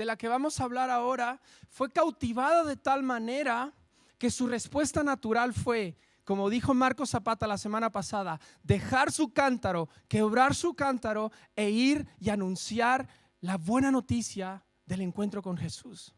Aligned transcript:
de 0.00 0.06
la 0.06 0.16
que 0.16 0.28
vamos 0.28 0.58
a 0.58 0.64
hablar 0.64 0.88
ahora 0.88 1.42
fue 1.68 1.92
cautivada 1.92 2.64
de 2.64 2.78
tal 2.78 3.02
manera 3.02 3.74
que 4.16 4.30
su 4.30 4.46
respuesta 4.46 5.02
natural 5.02 5.52
fue, 5.52 5.94
como 6.24 6.48
dijo 6.48 6.72
Marcos 6.72 7.10
Zapata 7.10 7.46
la 7.46 7.58
semana 7.58 7.92
pasada, 7.92 8.40
dejar 8.62 9.12
su 9.12 9.34
cántaro, 9.34 9.90
quebrar 10.08 10.54
su 10.54 10.72
cántaro 10.72 11.30
e 11.54 11.68
ir 11.68 12.08
y 12.18 12.30
anunciar 12.30 13.10
la 13.42 13.58
buena 13.58 13.90
noticia 13.90 14.64
del 14.86 15.02
encuentro 15.02 15.42
con 15.42 15.58
Jesús. 15.58 16.14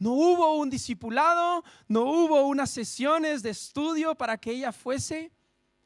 No 0.00 0.14
hubo 0.14 0.56
un 0.56 0.70
discipulado, 0.70 1.62
no 1.86 2.02
hubo 2.02 2.48
unas 2.48 2.70
sesiones 2.70 3.44
de 3.44 3.50
estudio 3.50 4.16
para 4.16 4.38
que 4.38 4.50
ella 4.50 4.72
fuese 4.72 5.30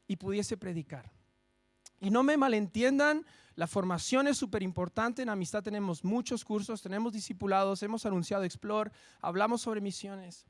y 0.07 0.15
pudiese 0.15 0.57
predicar. 0.57 1.11
Y 1.99 2.09
no 2.09 2.23
me 2.23 2.37
malentiendan, 2.37 3.23
la 3.55 3.67
formación 3.67 4.27
es 4.27 4.37
súper 4.37 4.63
importante. 4.63 5.21
En 5.21 5.29
Amistad 5.29 5.63
tenemos 5.63 6.03
muchos 6.03 6.43
cursos, 6.43 6.81
tenemos 6.81 7.13
discipulados, 7.13 7.81
hemos 7.83 8.05
anunciado 8.05 8.43
Explore, 8.43 8.91
hablamos 9.21 9.61
sobre 9.61 9.81
misiones. 9.81 10.45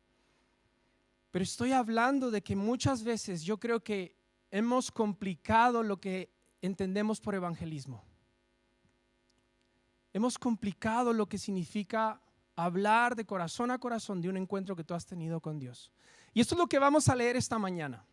Pero 1.31 1.43
estoy 1.43 1.71
hablando 1.71 2.31
de 2.31 2.41
que 2.41 2.55
muchas 2.55 3.03
veces 3.03 3.43
yo 3.43 3.59
creo 3.59 3.83
que 3.83 4.17
hemos 4.51 4.89
complicado 4.89 5.83
lo 5.83 5.99
que 5.99 6.33
entendemos 6.61 7.21
por 7.21 7.35
evangelismo. 7.35 8.03
Hemos 10.13 10.39
complicado 10.39 11.13
lo 11.13 11.27
que 11.27 11.37
significa 11.37 12.21
hablar 12.55 13.15
de 13.15 13.25
corazón 13.25 13.69
a 13.69 13.77
corazón 13.77 14.21
de 14.21 14.29
un 14.29 14.37
encuentro 14.37 14.75
que 14.75 14.83
tú 14.83 14.93
has 14.93 15.05
tenido 15.05 15.41
con 15.41 15.59
Dios. 15.59 15.91
Y 16.33 16.39
esto 16.39 16.55
es 16.55 16.59
lo 16.59 16.67
que 16.67 16.79
vamos 16.79 17.09
a 17.09 17.15
leer 17.15 17.35
esta 17.35 17.59
mañana. 17.59 18.05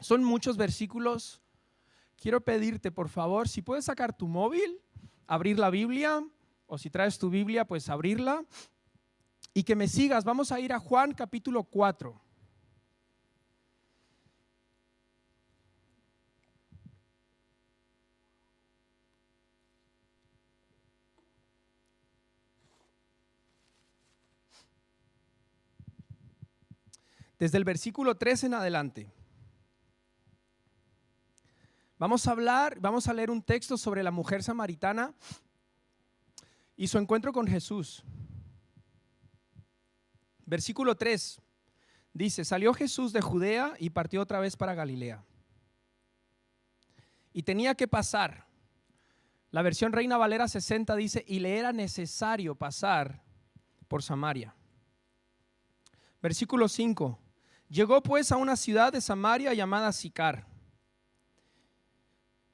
Son 0.00 0.22
muchos 0.22 0.56
versículos. 0.56 1.40
Quiero 2.16 2.40
pedirte, 2.40 2.90
por 2.90 3.08
favor, 3.08 3.48
si 3.48 3.62
puedes 3.62 3.84
sacar 3.84 4.16
tu 4.16 4.26
móvil, 4.26 4.80
abrir 5.26 5.58
la 5.58 5.70
Biblia, 5.70 6.26
o 6.66 6.78
si 6.78 6.90
traes 6.90 7.18
tu 7.18 7.30
Biblia, 7.30 7.66
pues 7.66 7.88
abrirla, 7.88 8.44
y 9.54 9.62
que 9.62 9.76
me 9.76 9.88
sigas. 9.88 10.24
Vamos 10.24 10.52
a 10.52 10.60
ir 10.60 10.72
a 10.72 10.78
Juan 10.78 11.12
capítulo 11.12 11.62
4. 11.64 12.26
desde 27.38 27.58
el 27.58 27.64
versículo 27.64 28.16
3 28.16 28.44
en 28.44 28.54
adelante. 28.54 29.15
Vamos 31.98 32.26
a 32.26 32.32
hablar, 32.32 32.78
vamos 32.78 33.08
a 33.08 33.14
leer 33.14 33.30
un 33.30 33.40
texto 33.40 33.78
sobre 33.78 34.02
la 34.02 34.10
mujer 34.10 34.42
samaritana 34.42 35.14
y 36.76 36.88
su 36.88 36.98
encuentro 36.98 37.32
con 37.32 37.46
Jesús. 37.46 38.04
Versículo 40.44 40.94
3 40.94 41.40
dice, 42.12 42.44
salió 42.44 42.74
Jesús 42.74 43.14
de 43.14 43.22
Judea 43.22 43.74
y 43.78 43.90
partió 43.90 44.20
otra 44.20 44.40
vez 44.40 44.56
para 44.56 44.74
Galilea. 44.74 45.24
Y 47.32 47.42
tenía 47.42 47.74
que 47.74 47.88
pasar. 47.88 48.46
La 49.50 49.62
versión 49.62 49.92
Reina 49.92 50.18
Valera 50.18 50.48
60 50.48 50.94
dice, 50.96 51.24
y 51.26 51.38
le 51.38 51.56
era 51.56 51.72
necesario 51.72 52.54
pasar 52.54 53.22
por 53.88 54.02
Samaria. 54.02 54.54
Versículo 56.20 56.68
5. 56.68 57.18
Llegó 57.70 58.02
pues 58.02 58.32
a 58.32 58.36
una 58.36 58.56
ciudad 58.56 58.92
de 58.92 59.00
Samaria 59.00 59.54
llamada 59.54 59.92
Sicar. 59.92 60.46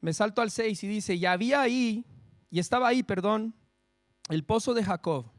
Me 0.02 0.12
salto 0.12 0.42
al 0.42 0.50
6 0.50 0.82
y 0.82 0.88
dice, 0.88 1.14
y 1.14 1.24
había 1.24 1.62
ahí, 1.62 2.04
y 2.50 2.58
estaba 2.58 2.88
ahí, 2.88 3.04
perdón, 3.04 3.54
el 4.28 4.44
pozo 4.44 4.74
de 4.74 4.82
Jacob. 4.84 5.30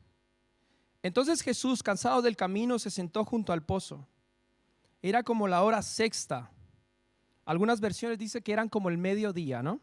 Entonces 1.04 1.42
Jesús, 1.42 1.84
cansado 1.84 2.22
del 2.22 2.38
camino, 2.38 2.80
se 2.80 2.90
sentó 2.90 3.26
junto 3.26 3.52
al 3.52 3.66
pozo. 3.66 4.08
Era 5.02 5.22
como 5.22 5.50
la 5.50 5.64
hora 5.64 5.82
sexta. 5.82 6.50
Algunas 7.44 7.82
versiones 7.82 8.18
dicen 8.18 8.42
que 8.42 8.54
eran 8.54 8.70
como 8.70 8.88
el 8.88 8.98
mediodía, 8.98 9.62
¿no? 9.62 9.82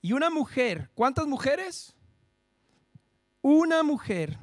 Y 0.00 0.12
una 0.12 0.30
mujer, 0.30 0.90
¿cuántas 0.94 1.26
mujeres? 1.26 1.96
Una 3.40 3.82
mujer 3.82 4.38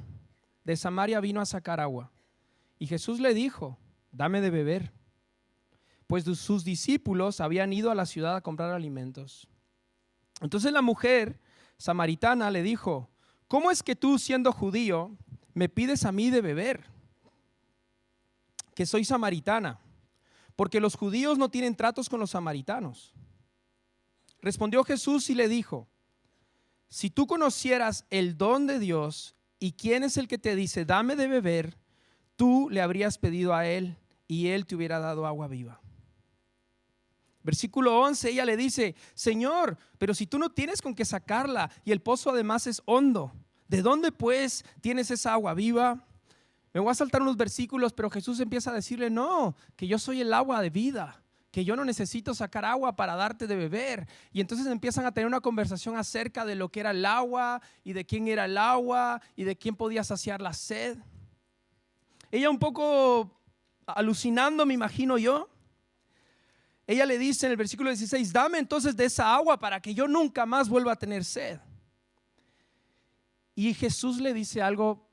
de 0.65 0.75
Samaria 0.75 1.21
vino 1.21 1.39
a 1.39 1.45
sacar 1.45 1.79
agua. 1.79 2.11
Y 2.77 2.87
Jesús 2.87 3.21
le 3.21 3.33
dijo, 3.33 3.79
dame 4.11 4.41
de 4.41 4.49
beber, 4.49 4.91
pues 6.09 6.23
sus 6.23 6.63
discípulos 6.63 7.39
habían 7.39 7.71
ido 7.71 7.91
a 7.91 7.95
la 7.95 8.07
ciudad 8.07 8.35
a 8.35 8.41
comprar 8.41 8.71
alimentos. 8.71 9.47
Entonces 10.41 10.73
la 10.73 10.81
mujer 10.81 11.39
samaritana 11.77 12.49
le 12.49 12.63
dijo, 12.63 13.11
¿cómo 13.47 13.69
es 13.69 13.83
que 13.83 13.95
tú 13.95 14.17
siendo 14.17 14.51
judío 14.51 15.15
me 15.53 15.69
pides 15.69 16.05
a 16.05 16.11
mí 16.11 16.31
de 16.31 16.41
beber? 16.41 16.83
Que 18.73 18.87
soy 18.87 19.05
samaritana, 19.05 19.79
porque 20.55 20.79
los 20.79 20.95
judíos 20.95 21.37
no 21.37 21.49
tienen 21.49 21.75
tratos 21.75 22.09
con 22.09 22.19
los 22.19 22.31
samaritanos. 22.31 23.13
Respondió 24.41 24.83
Jesús 24.83 25.29
y 25.29 25.35
le 25.35 25.47
dijo, 25.47 25.87
si 26.87 27.11
tú 27.11 27.27
conocieras 27.27 28.07
el 28.09 28.35
don 28.35 28.65
de 28.65 28.79
Dios 28.79 29.35
y 29.59 29.73
quién 29.73 30.03
es 30.03 30.17
el 30.17 30.27
que 30.27 30.39
te 30.39 30.55
dice, 30.55 30.85
dame 30.85 31.15
de 31.15 31.27
beber, 31.27 31.77
tú 32.35 32.67
le 32.71 32.81
habrías 32.81 33.19
pedido 33.19 33.53
a 33.53 33.67
él 33.67 33.95
y 34.27 34.47
él 34.47 34.65
te 34.65 34.75
hubiera 34.75 34.97
dado 34.97 35.27
agua 35.27 35.47
viva. 35.47 35.79
Versículo 37.43 37.99
11, 38.01 38.29
ella 38.29 38.45
le 38.45 38.57
dice, 38.57 38.95
Señor, 39.13 39.77
pero 39.97 40.13
si 40.13 40.27
tú 40.27 40.37
no 40.37 40.49
tienes 40.49 40.81
con 40.81 40.93
qué 40.93 41.05
sacarla 41.05 41.71
y 41.85 41.91
el 41.91 42.01
pozo 42.01 42.31
además 42.31 42.67
es 42.67 42.81
hondo, 42.85 43.31
¿de 43.67 43.81
dónde 43.81 44.11
pues 44.11 44.65
tienes 44.81 45.09
esa 45.09 45.33
agua 45.33 45.53
viva? 45.53 46.05
Me 46.73 46.79
voy 46.79 46.91
a 46.91 46.95
saltar 46.95 47.21
unos 47.21 47.37
versículos, 47.37 47.93
pero 47.93 48.09
Jesús 48.09 48.39
empieza 48.39 48.71
a 48.71 48.73
decirle, 48.73 49.09
no, 49.09 49.55
que 49.75 49.87
yo 49.87 49.97
soy 49.97 50.21
el 50.21 50.33
agua 50.33 50.61
de 50.61 50.69
vida, 50.69 51.23
que 51.51 51.65
yo 51.65 51.75
no 51.75 51.83
necesito 51.83 52.35
sacar 52.35 52.65
agua 52.65 52.95
para 52.95 53.15
darte 53.15 53.47
de 53.47 53.55
beber. 53.55 54.07
Y 54.31 54.41
entonces 54.41 54.67
empiezan 54.67 55.05
a 55.05 55.13
tener 55.13 55.25
una 55.25 55.39
conversación 55.39 55.97
acerca 55.97 56.45
de 56.45 56.55
lo 56.55 56.69
que 56.69 56.81
era 56.81 56.91
el 56.91 57.05
agua 57.05 57.61
y 57.83 57.93
de 57.93 58.05
quién 58.05 58.27
era 58.27 58.45
el 58.45 58.57
agua 58.57 59.21
y 59.35 59.45
de 59.45 59.57
quién 59.57 59.75
podía 59.75 60.03
saciar 60.03 60.41
la 60.41 60.53
sed. 60.53 60.97
Ella 62.31 62.49
un 62.49 62.59
poco 62.59 63.31
alucinando, 63.87 64.65
me 64.65 64.75
imagino 64.75 65.17
yo. 65.17 65.49
Ella 66.89 67.05
le 67.05 67.19
dice 67.19 67.45
en 67.45 67.51
el 67.51 67.55
versículo 67.55 67.91
16, 67.91 68.33
dame 68.33 68.57
entonces 68.57 68.97
de 68.97 69.05
esa 69.05 69.35
agua 69.35 69.59
para 69.59 69.79
que 69.79 69.93
yo 69.93 70.07
nunca 70.07 70.47
más 70.47 70.67
vuelva 70.67 70.93
a 70.93 70.95
tener 70.95 71.23
sed. 71.23 71.59
Y 73.53 73.75
Jesús 73.75 74.19
le 74.19 74.33
dice 74.33 74.59
algo 74.63 75.07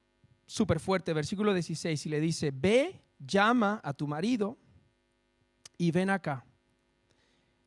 súper 0.47 0.81
fuerte, 0.81 1.13
versículo 1.13 1.53
16, 1.53 2.07
y 2.07 2.09
le 2.09 2.19
dice, 2.19 2.51
ve, 2.51 3.03
llama 3.19 3.83
a 3.85 3.93
tu 3.93 4.07
marido 4.07 4.57
y 5.77 5.91
ven 5.91 6.09
acá. 6.09 6.47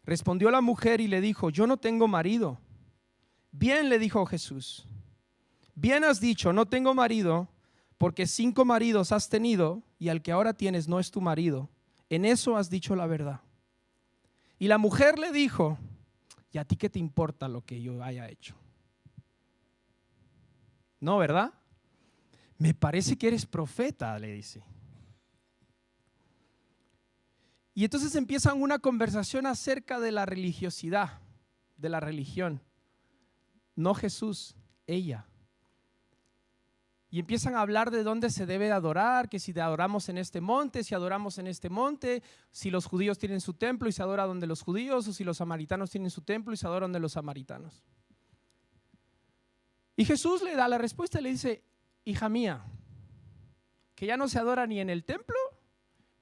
Respondió 0.05 0.49
la 0.49 0.61
mujer 0.61 1.01
y 1.01 1.07
le 1.07 1.21
dijo, 1.21 1.51
yo 1.51 1.67
no 1.67 1.77
tengo 1.77 2.07
marido. 2.07 2.59
Bien 3.51 3.89
le 3.89 3.99
dijo 3.99 4.25
Jesús, 4.25 4.87
bien 5.75 6.03
has 6.03 6.19
dicho, 6.19 6.51
no 6.51 6.65
tengo 6.65 6.95
marido 6.95 7.47
porque 7.99 8.25
cinco 8.25 8.65
maridos 8.65 9.11
has 9.11 9.29
tenido 9.29 9.83
y 9.99 10.09
al 10.09 10.23
que 10.23 10.31
ahora 10.31 10.55
tienes 10.55 10.87
no 10.87 10.99
es 10.99 11.11
tu 11.11 11.21
marido. 11.21 11.69
En 12.09 12.25
eso 12.25 12.57
has 12.57 12.71
dicho 12.71 12.95
la 12.95 13.05
verdad. 13.05 13.41
Y 14.59 14.67
la 14.67 14.77
mujer 14.77 15.17
le 15.17 15.31
dijo, 15.31 15.77
¿y 16.51 16.57
a 16.57 16.65
ti 16.65 16.75
qué 16.75 16.89
te 16.89 16.99
importa 16.99 17.47
lo 17.47 17.65
que 17.65 17.81
yo 17.81 18.03
haya 18.03 18.27
hecho? 18.27 18.55
No, 20.99 21.17
¿verdad? 21.17 21.53
Me 22.57 22.73
parece 22.73 23.17
que 23.17 23.29
eres 23.29 23.45
profeta, 23.45 24.19
le 24.19 24.33
dice. 24.33 24.61
Y 27.73 27.85
entonces 27.85 28.13
empiezan 28.15 28.61
una 28.61 28.79
conversación 28.79 29.45
acerca 29.45 30.01
de 30.01 30.11
la 30.11 30.25
religiosidad, 30.25 31.21
de 31.77 31.87
la 31.87 32.01
religión. 32.01 32.61
No 33.77 33.93
Jesús, 33.93 34.57
ella 34.85 35.28
y 37.11 37.19
empiezan 37.19 37.55
a 37.55 37.61
hablar 37.61 37.89
de 37.89 38.03
dónde 38.03 38.29
se 38.29 38.45
debe 38.45 38.71
adorar, 38.71 39.29
que 39.29 39.39
si 39.39 39.57
adoramos 39.59 40.09
en 40.09 40.19
este 40.19 40.41
monte, 40.41 40.83
si 40.83 40.93
adoramos 40.93 41.39
en 41.39 41.47
este 41.47 41.69
monte, 41.69 42.21
si 42.51 42.69
los 42.69 42.85
judíos 42.85 43.17
tienen 43.17 43.41
su 43.41 43.53
templo 43.53 43.89
y 43.89 43.91
se 43.91 44.03
adora 44.03 44.27
donde 44.27 44.45
los 44.45 44.61
judíos, 44.61 45.07
o 45.07 45.13
si 45.13 45.23
los 45.23 45.37
samaritanos 45.37 45.89
tienen 45.89 46.11
su 46.11 46.21
templo 46.21 46.53
y 46.53 46.57
se 46.57 46.67
adora 46.67 46.83
donde 46.83 46.99
los 46.99 47.13
samaritanos. 47.13 47.83
Y 49.95 50.05
Jesús 50.05 50.43
le 50.43 50.55
da 50.55 50.67
la 50.67 50.77
respuesta 50.77 51.19
y 51.19 51.23
le 51.23 51.31
dice, 51.31 51.63
hija 52.05 52.29
mía, 52.29 52.63
que 53.95 54.05
ya 54.05 54.15
no 54.15 54.27
se 54.27 54.37
adora 54.37 54.67
ni 54.67 54.79
en 54.79 54.91
el 54.91 55.03
templo, 55.03 55.35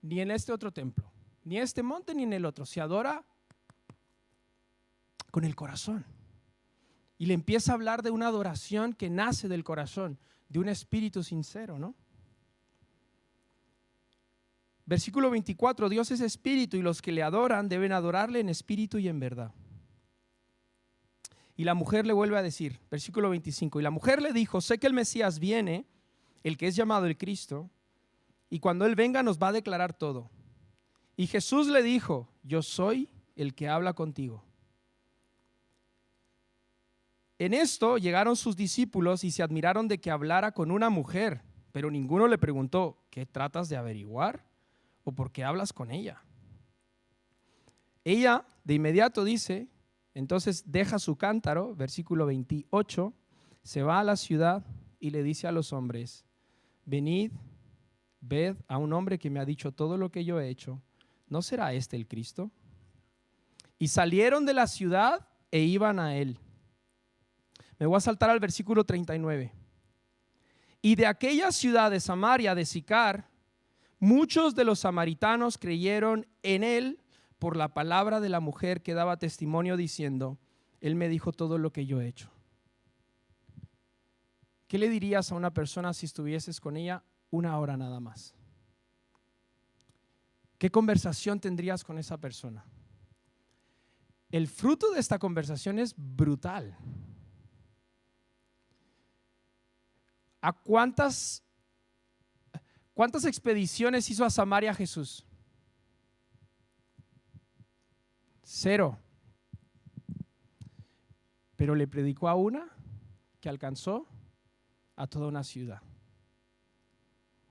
ni 0.01 0.21
en 0.21 0.31
este 0.31 0.53
otro 0.53 0.71
templo, 0.71 1.11
ni 1.43 1.57
en 1.57 1.63
este 1.63 1.83
monte, 1.83 2.15
ni 2.15 2.23
en 2.23 2.31
el 2.31 2.45
otro, 2.45 2.65
se 2.65 2.79
adora 2.79 3.25
con 5.31 5.43
el 5.43 5.55
corazón. 5.55 6.05
Y 7.17 7.25
le 7.25 7.33
empieza 7.33 7.73
a 7.73 7.75
hablar 7.75 8.03
de 8.03 8.11
una 8.11 8.27
adoración 8.27 8.93
que 8.93 9.09
nace 9.09 9.49
del 9.49 9.65
corazón 9.65 10.17
de 10.49 10.59
un 10.59 10.69
espíritu 10.69 11.23
sincero, 11.23 11.77
¿no? 11.77 11.95
Versículo 14.85 15.29
24, 15.29 15.89
Dios 15.89 16.11
es 16.11 16.21
espíritu 16.21 16.77
y 16.77 16.81
los 16.81 17.01
que 17.01 17.11
le 17.11 17.21
adoran 17.21 17.67
deben 17.67 17.91
adorarle 17.91 18.39
en 18.39 18.47
espíritu 18.47 18.97
y 18.97 19.09
en 19.09 19.19
verdad. 19.19 19.53
Y 21.57 21.65
la 21.65 21.73
mujer 21.73 22.05
le 22.05 22.13
vuelve 22.13 22.37
a 22.37 22.41
decir, 22.41 22.79
versículo 22.89 23.29
25, 23.31 23.79
y 23.79 23.83
la 23.83 23.89
mujer 23.89 24.21
le 24.21 24.31
dijo, 24.31 24.61
sé 24.61 24.77
que 24.77 24.87
el 24.87 24.93
Mesías 24.93 25.39
viene, 25.39 25.85
el 26.43 26.57
que 26.57 26.67
es 26.67 26.75
llamado 26.75 27.05
el 27.05 27.17
Cristo, 27.17 27.69
y 28.49 28.59
cuando 28.59 28.85
Él 28.85 28.95
venga 28.95 29.23
nos 29.23 29.39
va 29.39 29.49
a 29.49 29.53
declarar 29.53 29.93
todo. 29.93 30.29
Y 31.17 31.27
Jesús 31.27 31.67
le 31.67 31.83
dijo, 31.83 32.29
yo 32.43 32.61
soy 32.61 33.09
el 33.35 33.55
que 33.55 33.67
habla 33.67 33.93
contigo. 33.93 34.46
En 37.39 37.53
esto 37.53 37.97
llegaron 37.97 38.35
sus 38.35 38.55
discípulos 38.55 39.23
y 39.23 39.31
se 39.31 39.43
admiraron 39.43 39.87
de 39.87 39.99
que 39.99 40.09
hablara 40.09 40.51
con 40.51 40.71
una 40.71 40.89
mujer, 40.89 41.41
pero 41.71 41.91
ninguno 41.91 42.27
le 42.27 42.37
preguntó, 42.37 43.05
¿qué 43.11 43.25
tratas 43.25 43.69
de 43.69 43.77
averiguar? 43.77 44.43
¿O 45.03 45.11
por 45.11 45.31
qué 45.31 45.43
hablas 45.43 45.71
con 45.71 45.91
ella? 45.91 46.23
Ella 48.03 48.45
de 48.63 48.73
inmediato 48.73 49.23
dice, 49.23 49.67
entonces 50.15 50.63
deja 50.65 50.97
su 50.97 51.15
cántaro, 51.15 51.75
versículo 51.75 52.25
28, 52.25 53.13
se 53.61 53.83
va 53.83 53.99
a 53.99 54.03
la 54.03 54.15
ciudad 54.15 54.65
y 54.99 55.11
le 55.11 55.21
dice 55.21 55.47
a 55.47 55.51
los 55.51 55.73
hombres, 55.73 56.25
venid, 56.85 57.31
ved 58.19 58.55
a 58.67 58.77
un 58.77 58.93
hombre 58.93 59.19
que 59.19 59.29
me 59.29 59.39
ha 59.39 59.45
dicho 59.45 59.71
todo 59.71 59.97
lo 59.97 60.09
que 60.09 60.25
yo 60.25 60.39
he 60.39 60.49
hecho, 60.49 60.81
¿no 61.27 61.41
será 61.43 61.73
este 61.73 61.95
el 61.95 62.07
Cristo? 62.07 62.49
Y 63.77 63.89
salieron 63.89 64.45
de 64.45 64.55
la 64.55 64.65
ciudad 64.65 65.27
e 65.51 65.59
iban 65.59 65.99
a 65.99 66.15
él. 66.15 66.39
Me 67.79 67.85
voy 67.85 67.97
a 67.97 68.01
saltar 68.01 68.29
al 68.29 68.39
versículo 68.39 68.83
39. 68.83 69.53
Y 70.81 70.95
de 70.95 71.05
aquella 71.05 71.51
ciudad 71.51 71.91
de 71.91 71.99
Samaria, 71.99 72.55
de 72.55 72.65
Sicar, 72.65 73.29
muchos 73.99 74.55
de 74.55 74.63
los 74.63 74.79
samaritanos 74.79 75.57
creyeron 75.57 76.27
en 76.43 76.63
él 76.63 76.99
por 77.39 77.55
la 77.55 77.73
palabra 77.73 78.19
de 78.19 78.29
la 78.29 78.39
mujer 78.39 78.81
que 78.81 78.93
daba 78.93 79.17
testimonio 79.17 79.77
diciendo, 79.77 80.39
Él 80.81 80.95
me 80.95 81.09
dijo 81.09 81.31
todo 81.31 81.57
lo 81.57 81.71
que 81.71 81.85
yo 81.85 82.01
he 82.01 82.07
hecho. 82.07 82.31
¿Qué 84.67 84.77
le 84.77 84.89
dirías 84.89 85.31
a 85.31 85.35
una 85.35 85.53
persona 85.53 85.93
si 85.93 86.05
estuvieses 86.05 86.59
con 86.59 86.77
ella 86.77 87.03
una 87.29 87.57
hora 87.57 87.77
nada 87.77 87.99
más? 87.99 88.33
¿Qué 90.57 90.71
conversación 90.71 91.39
tendrías 91.39 91.83
con 91.83 91.97
esa 91.99 92.17
persona? 92.17 92.65
El 94.29 94.47
fruto 94.47 94.91
de 94.91 94.99
esta 94.99 95.19
conversación 95.19 95.79
es 95.79 95.93
brutal. 95.95 96.77
¿A 100.41 100.53
cuántas, 100.53 101.43
cuántas 102.93 103.25
expediciones 103.25 104.09
hizo 104.09 104.23
a 104.25 104.29
Samaria 104.29 104.73
Jesús? 104.73 105.25
Cero. 108.43 108.97
Pero 111.55 111.75
le 111.75 111.87
predicó 111.87 112.29
a 112.29 112.35
una 112.35 112.69
que 113.39 113.49
alcanzó 113.49 114.07
a 114.95 115.07
toda 115.07 115.27
una 115.27 115.43
ciudad. 115.43 115.81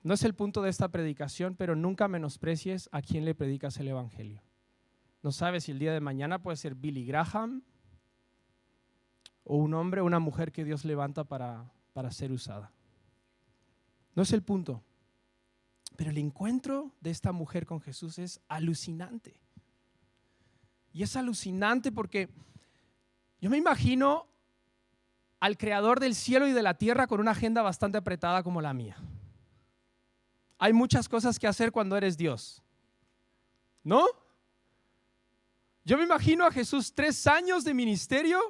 No 0.03 0.15
es 0.15 0.23
el 0.23 0.35
punto 0.35 0.63
de 0.63 0.71
esta 0.71 0.89
predicación, 0.89 1.57
pero 1.57 1.75
nunca 1.75 2.07
menosprecies 2.07 2.89
a 2.93 3.03
quien 3.03 3.25
le 3.25 3.35
predicas 3.35 3.77
el 3.79 3.89
Evangelio. 3.89 4.41
No 5.23 5.33
sabes 5.33 5.65
si 5.65 5.73
el 5.73 5.81
día 5.81 5.93
de 5.93 6.01
mañana 6.01 6.41
puede 6.41 6.57
ser 6.57 6.77
Billy 6.77 7.05
Graham 7.05 7.65
o 9.43 9.57
un 9.57 9.75
hombre 9.75 10.01
o 10.01 10.05
una 10.05 10.21
mujer 10.21 10.53
que 10.53 10.65
Dios 10.65 10.85
levanta 10.85 11.25
para, 11.25 11.73
para 11.93 12.13
ser 12.13 12.31
usada. 12.31 12.73
No 14.17 14.23
es 14.23 14.33
el 14.33 14.43
punto. 14.43 14.83
Pero 15.97 16.11
el 16.11 16.19
encuentro 16.19 16.91
de 17.01 17.11
esta 17.11 17.33
mujer 17.33 17.67
con 17.67 17.81
Jesús 17.81 18.19
es 18.19 18.41
alucinante. 18.49 19.41
Y 20.93 21.03
es 21.03 21.15
alucinante 21.17 21.93
porque 21.93 22.29
yo 23.41 23.51
me 23.51 23.59
imagino 23.59 24.27
al 25.39 25.59
creador 25.59 26.01
del 26.01 26.15
cielo 26.15 26.49
y 26.49 26.53
de 26.53 26.63
la 26.63 26.75
tierra 26.75 27.07
con 27.07 27.21
una 27.21 27.33
agenda 27.33 27.63
bastante 27.63 27.99
apretada 27.99 28.43
como 28.43 28.63
la 28.63 28.73
mía. 28.73 28.97
Hay 30.59 30.73
muchas 30.73 31.09
cosas 31.09 31.39
que 31.39 31.47
hacer 31.47 31.71
cuando 31.71 31.97
eres 31.97 32.17
Dios. 32.17 32.63
¿No? 33.85 34.07
Yo 35.85 35.99
me 35.99 36.05
imagino 36.05 36.47
a 36.47 36.51
Jesús 36.51 36.95
tres 36.95 37.27
años 37.27 37.65
de 37.65 37.75
ministerio 37.75 38.41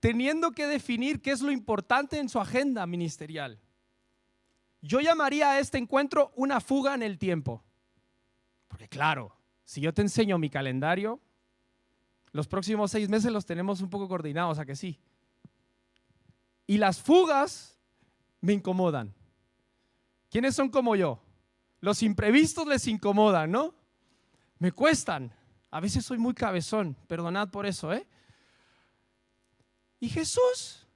teniendo 0.00 0.52
que 0.52 0.66
definir 0.66 1.22
qué 1.22 1.30
es 1.30 1.40
lo 1.40 1.50
importante 1.50 2.18
en 2.18 2.28
su 2.28 2.38
agenda 2.38 2.86
ministerial. 2.86 3.58
Yo 4.86 5.00
llamaría 5.00 5.52
a 5.52 5.58
este 5.60 5.78
encuentro 5.78 6.30
una 6.36 6.60
fuga 6.60 6.94
en 6.94 7.02
el 7.02 7.18
tiempo. 7.18 7.64
Porque 8.68 8.86
claro, 8.86 9.34
si 9.64 9.80
yo 9.80 9.94
te 9.94 10.02
enseño 10.02 10.36
mi 10.36 10.50
calendario, 10.50 11.20
los 12.32 12.46
próximos 12.46 12.90
seis 12.90 13.08
meses 13.08 13.32
los 13.32 13.46
tenemos 13.46 13.80
un 13.80 13.88
poco 13.88 14.08
coordinados, 14.08 14.58
¿a 14.58 14.66
que 14.66 14.76
sí? 14.76 15.00
Y 16.66 16.76
las 16.76 17.00
fugas 17.00 17.80
me 18.42 18.52
incomodan. 18.52 19.14
¿Quiénes 20.28 20.54
son 20.54 20.68
como 20.68 20.96
yo? 20.96 21.18
Los 21.80 22.02
imprevistos 22.02 22.66
les 22.66 22.86
incomodan, 22.86 23.50
¿no? 23.52 23.74
Me 24.58 24.70
cuestan. 24.70 25.32
A 25.70 25.80
veces 25.80 26.04
soy 26.04 26.18
muy 26.18 26.34
cabezón, 26.34 26.94
perdonad 27.06 27.48
por 27.48 27.64
eso, 27.64 27.90
¿eh? 27.90 28.06
Y 29.98 30.10
Jesús 30.10 30.86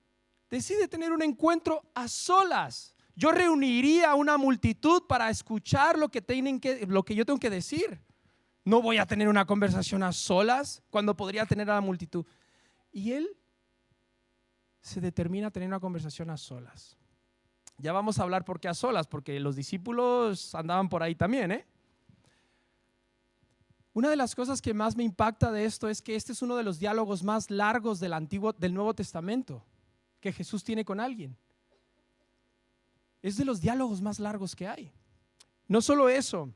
decide 0.50 0.88
tener 0.88 1.11
un 1.11 1.23
encuentro 1.23 1.82
a 1.94 2.06
solas. 2.06 2.94
Yo 3.18 3.32
reuniría 3.32 4.12
a 4.12 4.14
una 4.14 4.36
multitud 4.36 5.02
para 5.08 5.28
escuchar 5.28 5.98
lo 5.98 6.08
que, 6.08 6.22
tienen 6.22 6.60
que, 6.60 6.86
lo 6.86 7.04
que 7.04 7.16
yo 7.16 7.26
tengo 7.26 7.40
que 7.40 7.50
decir. 7.50 8.00
No 8.64 8.80
voy 8.80 8.98
a 8.98 9.06
tener 9.06 9.28
una 9.28 9.44
conversación 9.44 10.04
a 10.04 10.12
solas 10.12 10.84
cuando 10.88 11.16
podría 11.16 11.44
tener 11.44 11.68
a 11.68 11.74
la 11.74 11.80
multitud. 11.80 12.24
Y 12.92 13.10
él 13.10 13.28
se 14.82 15.00
determina 15.00 15.48
a 15.48 15.50
tener 15.50 15.66
una 15.66 15.80
conversación 15.80 16.30
a 16.30 16.36
solas. 16.36 16.96
Ya 17.78 17.92
vamos 17.92 18.20
a 18.20 18.22
hablar 18.22 18.44
por 18.44 18.60
qué 18.60 18.68
a 18.68 18.74
solas, 18.74 19.08
porque 19.08 19.40
los 19.40 19.56
discípulos 19.56 20.54
andaban 20.54 20.88
por 20.88 21.02
ahí 21.02 21.16
también, 21.16 21.50
¿eh? 21.50 21.66
Una 23.94 24.10
de 24.10 24.16
las 24.16 24.36
cosas 24.36 24.62
que 24.62 24.74
más 24.74 24.94
me 24.94 25.02
impacta 25.02 25.50
de 25.50 25.64
esto 25.64 25.88
es 25.88 26.02
que 26.02 26.14
este 26.14 26.30
es 26.30 26.40
uno 26.40 26.54
de 26.54 26.62
los 26.62 26.78
diálogos 26.78 27.24
más 27.24 27.50
largos 27.50 27.98
del 27.98 28.12
Antiguo 28.12 28.52
del 28.52 28.74
Nuevo 28.74 28.94
Testamento 28.94 29.64
que 30.20 30.32
Jesús 30.32 30.62
tiene 30.62 30.84
con 30.84 31.00
alguien. 31.00 31.36
Es 33.22 33.36
de 33.36 33.44
los 33.44 33.60
diálogos 33.60 34.00
más 34.00 34.18
largos 34.18 34.54
que 34.54 34.68
hay. 34.68 34.92
No 35.66 35.82
solo 35.82 36.08
eso, 36.08 36.52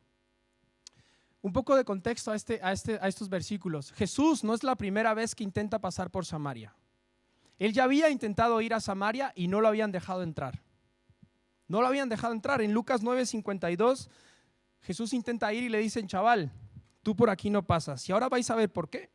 un 1.43 1.53
poco 1.53 1.77
de 1.77 1.85
contexto 1.85 2.31
a, 2.31 2.37
este, 2.37 2.61
a, 2.63 2.73
este, 2.73 2.99
a 3.01 3.09
estos 3.09 3.29
versículos. 3.29 3.93
Jesús 3.93 4.45
no 4.45 4.55
es 4.55 4.63
la 4.63 4.77
primera 4.77 5.13
vez 5.13 5.35
que 5.35 5.45
intenta 5.45 5.81
pasar 5.81 6.11
por 6.11 6.25
Samaria. 6.25 6.75
Él 7.59 7.73
ya 7.73 7.85
había 7.85 8.11
intentado 8.11 8.61
ir 8.61 8.75
a 8.75 8.81
Samaria 8.81 9.33
y 9.35 9.49
no 9.49 9.61
lo 9.61 9.69
habían 9.69 9.93
dejado 9.93 10.23
entrar. 10.23 10.63
No 11.69 11.81
lo 11.81 11.89
habían 11.89 12.09
dejado 12.09 12.33
entrar. 12.33 12.63
En 12.63 12.73
Lucas 12.73 13.03
9:52, 13.03 14.09
Jesús 14.83 15.13
intenta 15.13 15.53
ir 15.53 15.65
y 15.65 15.69
le 15.69 15.79
dicen, 15.79 16.07
chaval, 16.07 16.51
tú 17.03 17.17
por 17.17 17.31
aquí 17.31 17.51
no 17.51 17.63
pasas. 17.63 18.09
Y 18.09 18.13
ahora 18.13 18.29
vais 18.29 18.49
a 18.51 18.57
ver 18.57 18.73
por 18.73 18.89
qué. 18.89 19.11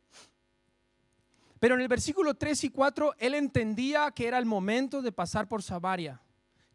Pero 1.58 1.74
en 1.74 1.80
el 1.80 1.88
versículo 1.88 2.34
3 2.34 2.64
y 2.64 2.68
4, 2.70 3.14
él 3.18 3.34
entendía 3.34 4.10
que 4.12 4.28
era 4.28 4.38
el 4.38 4.46
momento 4.46 5.02
de 5.02 5.12
pasar 5.12 5.48
por 5.48 5.62
Samaria, 5.62 6.20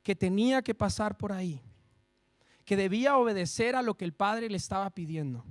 que 0.03 0.15
tenía 0.15 0.61
que 0.61 0.75
pasar 0.75 1.17
por 1.17 1.31
ahí 1.31 1.61
que 2.65 2.77
debía 2.77 3.17
obedecer 3.17 3.75
a 3.75 3.81
lo 3.81 3.95
que 3.95 4.05
el 4.05 4.13
Padre 4.13 4.49
le 4.49 4.57
estaba 4.57 4.89
pidiendo. 4.89 5.43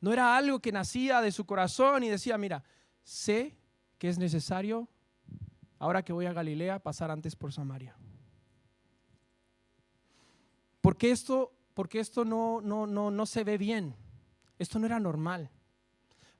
No 0.00 0.12
era 0.12 0.36
algo 0.36 0.60
que 0.60 0.72
nacía 0.72 1.20
de 1.20 1.32
su 1.32 1.44
corazón 1.44 2.02
y 2.02 2.08
decía, 2.08 2.38
mira, 2.38 2.64
sé 3.02 3.56
que 3.98 4.08
es 4.08 4.18
necesario, 4.18 4.88
ahora 5.78 6.02
que 6.02 6.14
voy 6.14 6.26
a 6.26 6.32
Galilea, 6.32 6.78
pasar 6.78 7.10
antes 7.10 7.36
por 7.36 7.52
Samaria. 7.52 7.94
Porque 10.80 11.10
esto, 11.10 11.52
porque 11.74 12.00
esto 12.00 12.24
no, 12.24 12.62
no, 12.62 12.86
no, 12.86 13.10
no 13.10 13.26
se 13.26 13.44
ve 13.44 13.58
bien. 13.58 13.94
Esto 14.58 14.78
no 14.78 14.86
era 14.86 14.98
normal. 14.98 15.50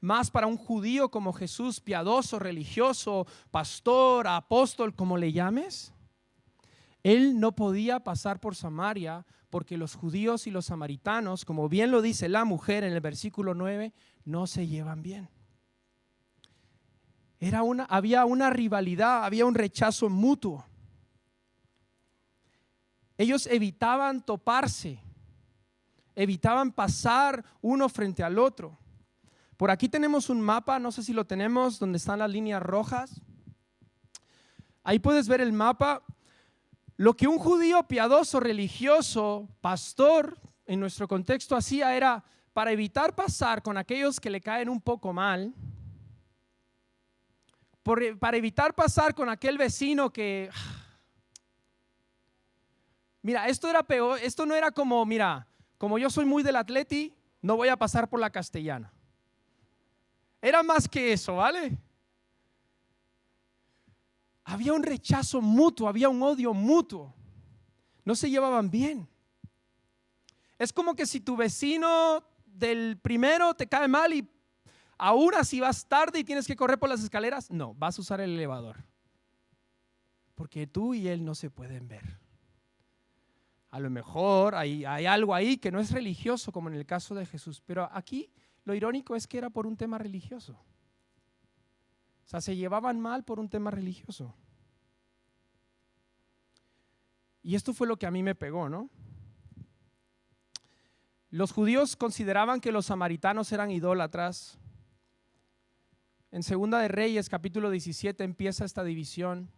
Más 0.00 0.31
para 0.31 0.47
un 0.47 0.57
judío 0.57 1.11
como 1.11 1.35
Jesús, 1.35 1.81
piadoso, 1.81 2.38
religioso, 2.38 3.26
pastor, 3.50 4.26
apóstol, 4.26 4.95
como 4.95 5.19
le 5.19 5.33
llames, 5.33 5.93
él 7.02 7.40
no 7.40 7.52
podía 7.52 8.00
pasar 8.00 8.40
por 8.40 8.54
Samaria 8.54 9.26
porque 9.49 9.76
los 9.76 9.95
judíos 9.95 10.47
y 10.47 10.50
los 10.50 10.66
samaritanos, 10.66 11.45
como 11.45 11.69
bien 11.69 11.90
lo 11.90 12.02
dice 12.02 12.28
la 12.28 12.45
mujer 12.45 12.85
en 12.85 12.92
el 12.92 13.00
versículo 13.00 13.54
9, 13.54 13.92
no 14.25 14.47
se 14.47 14.66
llevan 14.66 15.02
bien. 15.02 15.28
Era 17.40 17.62
una, 17.62 17.85
había 17.85 18.25
una 18.26 18.50
rivalidad, 18.50 19.25
había 19.25 19.47
un 19.47 19.54
rechazo 19.54 20.11
mutuo. 20.11 20.64
Ellos 23.16 23.47
evitaban 23.47 24.25
toparse, 24.25 25.02
evitaban 26.14 26.71
pasar 26.71 27.45
uno 27.61 27.88
frente 27.88 28.23
al 28.23 28.38
otro. 28.38 28.78
Por 29.57 29.71
aquí 29.71 29.88
tenemos 29.88 30.30
un 30.30 30.40
mapa, 30.40 30.78
no 30.78 30.92
sé 30.92 31.02
si 31.02 31.12
lo 31.12 31.26
tenemos, 31.26 31.78
donde 31.78 31.99
están 31.99 32.21
las 32.21 32.30
líneas 32.30 32.62
rojas. 32.62 33.21
Ahí 34.83 34.99
puedes 34.99 35.28
ver 35.28 35.40
el 35.40 35.52
mapa. 35.52 36.02
Lo 37.00 37.14
que 37.14 37.26
un 37.26 37.38
judío 37.38 37.83
piadoso, 37.85 38.40
religioso, 38.40 39.49
pastor, 39.62 40.38
en 40.66 40.80
nuestro 40.80 41.09
contexto 41.09 41.57
hacía 41.57 41.97
era, 41.97 42.23
para 42.52 42.73
evitar 42.73 43.14
pasar 43.14 43.62
con 43.62 43.78
aquellos 43.78 44.21
que 44.21 44.28
le 44.28 44.42
caen 44.42 44.69
un 44.69 44.83
poco 44.83 45.14
mal, 45.14 45.54
para 48.19 48.37
evitar 48.37 48.75
pasar 48.75 49.14
con 49.14 49.30
aquel 49.30 49.57
vecino 49.57 50.12
que... 50.12 50.50
Mira, 53.23 53.49
esto 53.49 53.71
era 53.71 53.83
peor, 53.83 54.19
esto 54.23 54.45
no 54.45 54.54
era 54.54 54.71
como, 54.71 55.07
mira, 55.07 55.47
como 55.78 55.97
yo 55.97 56.11
soy 56.11 56.26
muy 56.26 56.42
del 56.42 56.57
atleti, 56.57 57.14
no 57.40 57.57
voy 57.57 57.69
a 57.69 57.78
pasar 57.78 58.11
por 58.11 58.21
la 58.21 58.28
castellana. 58.28 58.92
Era 60.42 60.62
más 60.62 60.87
que 60.87 61.14
eso, 61.14 61.37
¿vale? 61.37 61.78
Había 64.50 64.73
un 64.73 64.83
rechazo 64.83 65.40
mutuo, 65.40 65.88
había 65.88 66.09
un 66.09 66.21
odio 66.21 66.52
mutuo. 66.52 67.14
No 68.04 68.16
se 68.16 68.28
llevaban 68.28 68.69
bien. 68.69 69.09
Es 70.59 70.73
como 70.73 70.97
que 70.97 71.07
si 71.07 71.21
tu 71.21 71.37
vecino 71.37 72.25
del 72.45 72.99
primero 72.99 73.54
te 73.54 73.69
cae 73.69 73.87
mal 73.87 74.12
y 74.12 74.28
aún 74.99 75.35
así 75.35 75.61
vas 75.61 75.87
tarde 75.87 76.19
y 76.19 76.25
tienes 76.25 76.49
que 76.49 76.57
correr 76.57 76.80
por 76.80 76.88
las 76.88 77.00
escaleras, 77.00 77.49
no, 77.49 77.75
vas 77.75 77.97
a 77.97 78.00
usar 78.00 78.21
el 78.21 78.30
elevador. 78.30 78.85
Porque 80.35 80.66
tú 80.66 80.95
y 80.95 81.07
él 81.07 81.25
no 81.25 81.37
se 81.37 81.49
pueden 81.49 81.87
ver. 81.87 82.19
A 83.71 83.78
lo 83.78 83.88
mejor 83.88 84.57
hay, 84.57 84.85
hay 84.85 85.07
algo 85.07 85.33
ahí 85.33 85.59
que 85.59 85.71
no 85.71 85.78
es 85.78 85.92
religioso, 85.92 86.50
como 86.50 86.69
en 86.69 86.75
el 86.75 86.87
caso 86.87 87.14
de 87.14 87.25
Jesús, 87.25 87.62
pero 87.64 87.88
aquí 87.92 88.33
lo 88.64 88.75
irónico 88.75 89.14
es 89.14 89.28
que 89.28 89.38
era 89.38 89.49
por 89.49 89.64
un 89.64 89.76
tema 89.76 89.97
religioso. 89.97 90.54
O 92.25 92.28
sea, 92.30 92.40
se 92.40 92.57
llevaban 92.57 92.99
mal 92.99 93.23
por 93.23 93.38
un 93.38 93.49
tema 93.49 93.71
religioso. 93.71 94.35
Y 97.42 97.54
esto 97.54 97.73
fue 97.73 97.87
lo 97.87 97.99
que 97.99 98.06
a 98.06 98.11
mí 98.11 98.23
me 98.23 98.35
pegó, 98.35 98.68
¿no? 98.68 98.90
Los 101.30 101.52
judíos 101.52 101.97
consideraban 101.97 102.61
que 102.61 102.73
los 102.73 102.87
samaritanos 102.87 103.52
eran 103.52 103.70
idólatras. 103.70 104.59
En 106.32 106.42
Segunda 106.42 106.80
de 106.80 106.88
Reyes, 106.88 107.28
capítulo 107.28 107.70
17, 107.70 108.25
empieza 108.25 108.64
esta 108.64 108.82
división. 108.82 109.50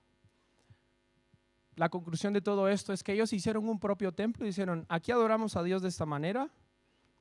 La 1.76 1.88
conclusión 1.88 2.34
de 2.34 2.42
todo 2.42 2.68
esto 2.68 2.92
es 2.92 3.02
que 3.02 3.14
ellos 3.14 3.32
hicieron 3.32 3.68
un 3.68 3.80
propio 3.80 4.12
templo 4.12 4.44
y 4.44 4.50
dijeron, 4.50 4.84
aquí 4.88 5.10
adoramos 5.12 5.56
a 5.56 5.62
Dios 5.62 5.80
de 5.80 5.88
esta 5.88 6.04
manera, 6.04 6.50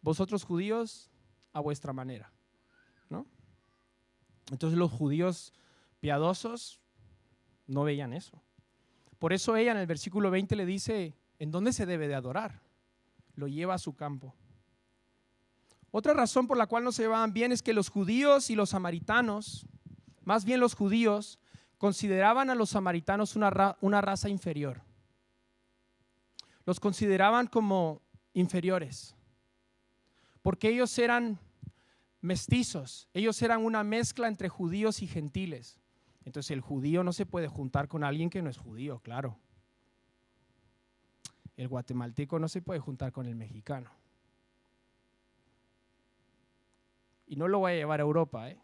vosotros 0.01 0.43
judíos 0.43 1.09
a 1.53 1.61
vuestra 1.61 1.93
manera. 1.93 2.31
¿no? 3.09 3.25
Entonces 4.51 4.77
los 4.77 4.91
judíos 4.91 5.53
piadosos 6.01 6.81
no 7.67 7.83
veían 7.83 8.11
eso. 8.11 8.41
Por 9.21 9.33
eso 9.33 9.55
ella 9.55 9.69
en 9.69 9.77
el 9.77 9.85
versículo 9.85 10.31
20 10.31 10.55
le 10.55 10.65
dice, 10.65 11.15
¿en 11.37 11.51
dónde 11.51 11.73
se 11.73 11.85
debe 11.85 12.07
de 12.07 12.15
adorar? 12.15 12.59
Lo 13.35 13.47
lleva 13.47 13.75
a 13.75 13.77
su 13.77 13.95
campo. 13.95 14.33
Otra 15.91 16.15
razón 16.15 16.47
por 16.47 16.57
la 16.57 16.65
cual 16.65 16.83
no 16.83 16.91
se 16.91 17.03
llevaban 17.03 17.31
bien 17.31 17.51
es 17.51 17.61
que 17.61 17.71
los 17.71 17.89
judíos 17.89 18.49
y 18.49 18.55
los 18.55 18.71
samaritanos, 18.71 19.67
más 20.23 20.43
bien 20.43 20.59
los 20.59 20.73
judíos, 20.73 21.37
consideraban 21.77 22.49
a 22.49 22.55
los 22.55 22.71
samaritanos 22.71 23.35
una, 23.35 23.77
una 23.79 24.01
raza 24.01 24.27
inferior. 24.27 24.81
Los 26.65 26.79
consideraban 26.79 27.45
como 27.45 28.01
inferiores, 28.33 29.15
porque 30.41 30.69
ellos 30.69 30.97
eran 30.97 31.37
mestizos, 32.21 33.07
ellos 33.13 33.39
eran 33.43 33.63
una 33.63 33.83
mezcla 33.83 34.27
entre 34.27 34.49
judíos 34.49 35.03
y 35.03 35.07
gentiles. 35.07 35.79
Entonces 36.25 36.51
el 36.51 36.61
judío 36.61 37.03
no 37.03 37.13
se 37.13 37.25
puede 37.25 37.47
juntar 37.47 37.87
con 37.87 38.03
alguien 38.03 38.29
que 38.29 38.41
no 38.41 38.49
es 38.49 38.57
judío, 38.57 38.99
claro. 38.99 39.39
El 41.55 41.67
guatemalteco 41.67 42.39
no 42.39 42.47
se 42.47 42.61
puede 42.61 42.79
juntar 42.79 43.11
con 43.11 43.25
el 43.25 43.35
mexicano. 43.35 43.91
Y 47.27 47.35
no 47.35 47.47
lo 47.47 47.59
voy 47.59 47.71
a 47.73 47.75
llevar 47.75 47.99
a 47.99 48.03
Europa, 48.03 48.49
¿eh? 48.49 48.59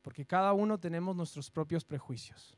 Porque 0.00 0.26
cada 0.26 0.52
uno 0.52 0.78
tenemos 0.78 1.14
nuestros 1.14 1.50
propios 1.50 1.84
prejuicios. 1.84 2.56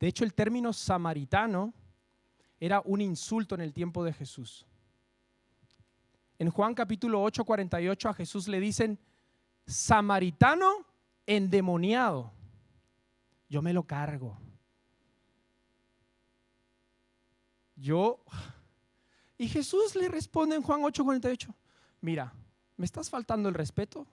De 0.00 0.08
hecho, 0.08 0.24
el 0.24 0.34
término 0.34 0.72
samaritano 0.72 1.72
era 2.58 2.80
un 2.84 3.00
insulto 3.00 3.54
en 3.54 3.60
el 3.60 3.72
tiempo 3.72 4.04
de 4.04 4.12
Jesús. 4.12 4.66
En 6.38 6.50
Juan 6.50 6.74
capítulo 6.74 7.22
8, 7.22 7.44
48 7.44 8.08
a 8.08 8.14
Jesús 8.14 8.48
le 8.48 8.60
dicen, 8.60 8.98
samaritano 9.66 10.86
endemoniado. 11.26 12.32
Yo 13.48 13.62
me 13.62 13.72
lo 13.72 13.84
cargo. 13.84 14.38
Yo 17.74 18.24
y 19.38 19.48
Jesús 19.48 19.94
le 19.94 20.08
responde 20.08 20.56
en 20.56 20.62
Juan 20.62 20.82
8:48, 20.82 21.54
mira, 22.00 22.32
me 22.76 22.86
estás 22.86 23.10
faltando 23.10 23.48
el 23.48 23.54
respeto 23.54 24.06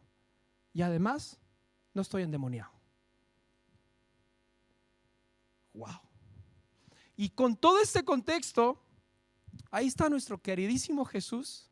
y 0.74 0.82
además 0.82 1.40
no 1.94 2.02
estoy 2.02 2.24
endemoniado. 2.24 2.72
Wow. 5.74 6.00
Y 7.16 7.30
con 7.30 7.56
todo 7.56 7.80
este 7.82 8.04
contexto, 8.04 8.80
ahí 9.72 9.88
está 9.88 10.10
nuestro 10.10 10.42
queridísimo 10.42 11.06
Jesús 11.06 11.70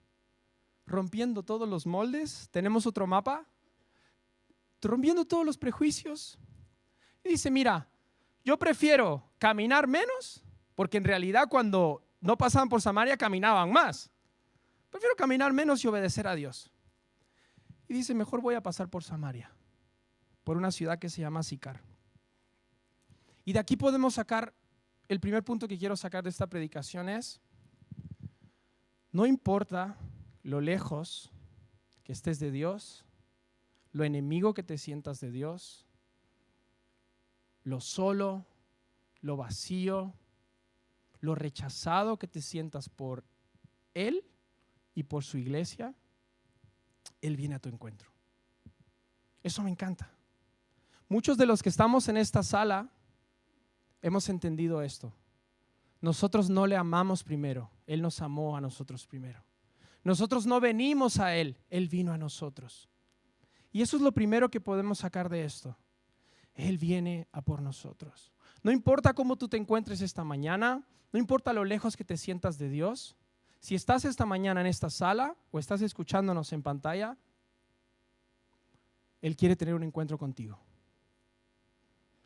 rompiendo 0.85 1.43
todos 1.43 1.67
los 1.67 1.85
moldes. 1.85 2.47
Tenemos 2.51 2.85
otro 2.85 3.05
mapa, 3.05 3.45
rompiendo 4.89 5.25
todos 5.25 5.45
los 5.45 5.57
prejuicios. 5.57 6.39
Y 7.23 7.29
dice, 7.29 7.51
mira, 7.51 7.87
yo 8.43 8.57
prefiero 8.57 9.31
caminar 9.37 9.87
menos, 9.87 10.43
porque 10.75 10.97
en 10.97 11.03
realidad 11.03 11.47
cuando 11.49 12.03
no 12.19 12.37
pasaban 12.37 12.69
por 12.69 12.81
Samaria, 12.81 13.17
caminaban 13.17 13.71
más. 13.71 14.09
Prefiero 14.89 15.15
caminar 15.15 15.53
menos 15.53 15.83
y 15.83 15.87
obedecer 15.87 16.27
a 16.27 16.35
Dios. 16.35 16.71
Y 17.87 17.93
dice, 17.93 18.13
mejor 18.13 18.41
voy 18.41 18.55
a 18.55 18.63
pasar 18.63 18.89
por 18.89 19.03
Samaria, 19.03 19.51
por 20.43 20.57
una 20.57 20.71
ciudad 20.71 20.99
que 20.99 21.09
se 21.09 21.21
llama 21.21 21.43
Sicar. 21.43 21.81
Y 23.43 23.53
de 23.53 23.59
aquí 23.59 23.75
podemos 23.75 24.13
sacar, 24.15 24.53
el 25.07 25.19
primer 25.19 25.43
punto 25.43 25.67
que 25.67 25.77
quiero 25.77 25.95
sacar 25.95 26.23
de 26.23 26.29
esta 26.29 26.47
predicación 26.47 27.09
es, 27.09 27.41
no 29.11 29.25
importa 29.25 29.97
lo 30.43 30.61
lejos 30.61 31.31
que 32.03 32.13
estés 32.13 32.39
de 32.39 32.51
Dios, 32.51 33.05
lo 33.91 34.03
enemigo 34.03 34.53
que 34.53 34.63
te 34.63 34.77
sientas 34.77 35.19
de 35.19 35.31
Dios, 35.31 35.85
lo 37.63 37.79
solo, 37.79 38.45
lo 39.21 39.37
vacío, 39.37 40.13
lo 41.19 41.35
rechazado 41.35 42.17
que 42.17 42.27
te 42.27 42.41
sientas 42.41 42.89
por 42.89 43.23
Él 43.93 44.25
y 44.95 45.03
por 45.03 45.23
su 45.23 45.37
iglesia, 45.37 45.93
Él 47.21 47.37
viene 47.37 47.55
a 47.55 47.59
tu 47.59 47.69
encuentro. 47.69 48.09
Eso 49.43 49.63
me 49.63 49.69
encanta. 49.69 50.11
Muchos 51.07 51.37
de 51.37 51.45
los 51.45 51.61
que 51.61 51.69
estamos 51.69 52.07
en 52.07 52.17
esta 52.17 52.43
sala 52.43 52.89
hemos 54.01 54.29
entendido 54.29 54.81
esto. 54.81 55.13
Nosotros 55.99 56.49
no 56.49 56.65
le 56.65 56.75
amamos 56.75 57.23
primero, 57.23 57.69
Él 57.85 58.01
nos 58.01 58.21
amó 58.21 58.57
a 58.57 58.61
nosotros 58.61 59.05
primero. 59.05 59.43
Nosotros 60.03 60.47
no 60.47 60.59
venimos 60.59 61.19
a 61.19 61.35
Él, 61.35 61.57
Él 61.69 61.87
vino 61.87 62.11
a 62.11 62.17
nosotros. 62.17 62.89
Y 63.71 63.81
eso 63.81 63.97
es 63.97 64.03
lo 64.03 64.11
primero 64.11 64.49
que 64.49 64.61
podemos 64.61 64.99
sacar 64.99 65.29
de 65.29 65.45
esto. 65.45 65.77
Él 66.53 66.77
viene 66.77 67.27
a 67.31 67.41
por 67.41 67.61
nosotros. 67.61 68.33
No 68.63 68.71
importa 68.71 69.13
cómo 69.13 69.37
tú 69.37 69.47
te 69.47 69.57
encuentres 69.57 70.01
esta 70.01 70.23
mañana, 70.23 70.85
no 71.11 71.19
importa 71.19 71.53
lo 71.53 71.65
lejos 71.65 71.97
que 71.97 72.03
te 72.03 72.17
sientas 72.17 72.57
de 72.57 72.69
Dios, 72.69 73.15
si 73.59 73.75
estás 73.75 74.05
esta 74.05 74.25
mañana 74.25 74.61
en 74.61 74.67
esta 74.67 74.89
sala 74.89 75.35
o 75.51 75.59
estás 75.59 75.81
escuchándonos 75.81 76.51
en 76.51 76.63
pantalla, 76.63 77.17
Él 79.21 79.35
quiere 79.37 79.55
tener 79.55 79.75
un 79.75 79.83
encuentro 79.83 80.17
contigo. 80.17 80.59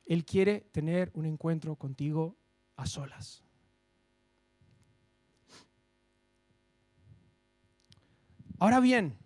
Él 0.06 0.24
quiere 0.24 0.62
tener 0.72 1.12
un 1.14 1.26
encuentro 1.26 1.76
contigo 1.76 2.38
a 2.76 2.86
solas. 2.86 3.44
Ahora 8.60 8.80
bien, 8.80 9.18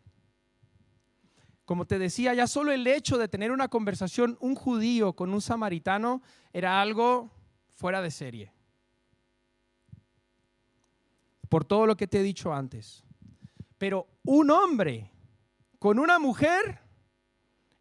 como 1.70 1.86
te 1.86 2.00
decía, 2.00 2.34
ya 2.34 2.48
solo 2.48 2.72
el 2.72 2.88
hecho 2.88 3.20
de 3.20 3.28
tener 3.28 3.52
una 3.52 3.68
conversación 3.68 4.40
un 4.40 4.56
judío 4.56 5.14
con 5.14 5.32
un 5.32 5.40
samaritano 5.40 6.24
era 6.52 6.82
algo 6.82 7.30
fuera 7.76 8.02
de 8.02 8.10
serie 8.10 8.52
por 11.48 11.66
todo 11.66 11.86
lo 11.86 11.96
que 11.96 12.08
te 12.08 12.22
he 12.22 12.24
dicho 12.24 12.52
antes. 12.52 13.04
Pero 13.78 14.08
un 14.24 14.50
hombre 14.50 15.12
con 15.78 16.00
una 16.00 16.18
mujer 16.18 16.80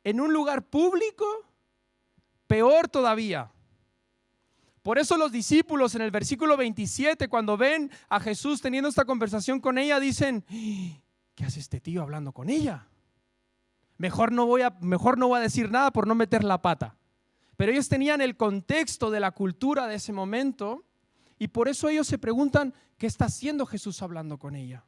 en 0.05 0.21
un 0.21 0.35
lugar 0.35 0.69
público, 0.69 1.25
peor 2.47 2.89
todavía. 2.89 3.51
Por 4.83 4.99
eso 4.99 5.17
los 5.17 5.33
discípulos 5.33 5.95
en 5.95 6.03
el 6.03 6.11
versículo 6.11 6.59
27, 6.59 7.27
cuando 7.29 7.57
ven 7.57 7.91
a 8.11 8.21
Jesús 8.21 8.61
teniendo 8.61 8.91
esta 8.91 9.07
conversación 9.07 9.61
con 9.61 9.79
ella, 9.79 9.99
dicen, 9.99 10.45
¿qué 11.35 11.47
hace 11.47 11.61
este 11.61 11.81
tío 11.81 12.03
hablando 12.03 12.33
con 12.33 12.51
ella? 12.51 12.87
Mejor 13.99 14.33
no 14.33 14.47
voy 14.47 14.63
a, 14.63 14.71
mejor 14.81 15.19
no 15.19 15.29
voy 15.29 15.39
a 15.39 15.43
decir 15.43 15.71
nada 15.71 15.91
por 15.91 16.07
no 16.07 16.15
meter 16.15 16.45
la 16.45 16.63
pata. 16.63 16.97
Pero 17.57 17.73
ellos 17.73 17.89
tenían 17.89 18.21
el 18.21 18.37
contexto 18.37 19.11
de 19.11 19.19
la 19.19 19.33
cultura 19.33 19.89
de 19.89 19.97
ese 19.97 20.13
momento 20.13 20.85
y 21.39 21.49
por 21.49 21.69
eso 21.69 21.89
ellos 21.89 22.07
se 22.07 22.17
preguntan, 22.17 22.73
¿qué 22.97 23.09
está 23.09 23.25
haciendo 23.25 23.67
Jesús 23.67 24.01
hablando 24.01 24.39
con 24.39 24.55
ella? 24.55 24.85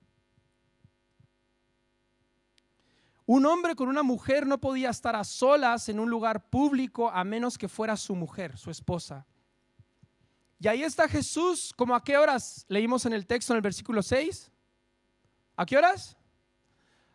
Un 3.26 3.46
hombre 3.46 3.74
con 3.74 3.88
una 3.88 4.02
mujer 4.02 4.46
no 4.46 4.58
podía 4.58 4.90
estar 4.90 5.14
a 5.14 5.24
solas 5.24 5.88
en 5.88 6.00
un 6.00 6.10
lugar 6.10 6.48
público 6.48 7.10
a 7.10 7.22
menos 7.24 7.58
que 7.58 7.68
fuera 7.68 7.96
su 7.96 8.14
mujer, 8.14 8.56
su 8.56 8.70
esposa. 8.70 9.26
Y 10.60 10.68
ahí 10.68 10.82
está 10.82 11.08
Jesús, 11.08 11.72
como 11.76 11.94
a 11.94 12.04
qué 12.04 12.18
horas 12.18 12.66
leímos 12.68 13.06
en 13.06 13.12
el 13.12 13.26
texto 13.26 13.52
en 13.52 13.56
el 13.56 13.62
versículo 13.62 14.02
6. 14.02 14.50
¿A 15.56 15.66
qué 15.66 15.76
horas? 15.76 16.16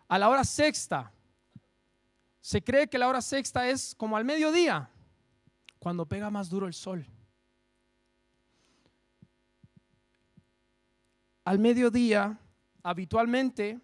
A 0.07 0.17
la 0.17 0.29
hora 0.29 0.43
sexta. 0.43 1.11
Se 2.45 2.63
cree 2.63 2.87
que 2.87 2.99
la 2.99 3.07
hora 3.07 3.23
sexta 3.23 3.67
es 3.67 3.95
como 3.95 4.15
al 4.15 4.23
mediodía, 4.23 4.87
cuando 5.79 6.05
pega 6.05 6.29
más 6.29 6.47
duro 6.47 6.67
el 6.67 6.75
sol. 6.75 7.03
Al 11.43 11.57
mediodía, 11.57 12.39
habitualmente, 12.83 13.81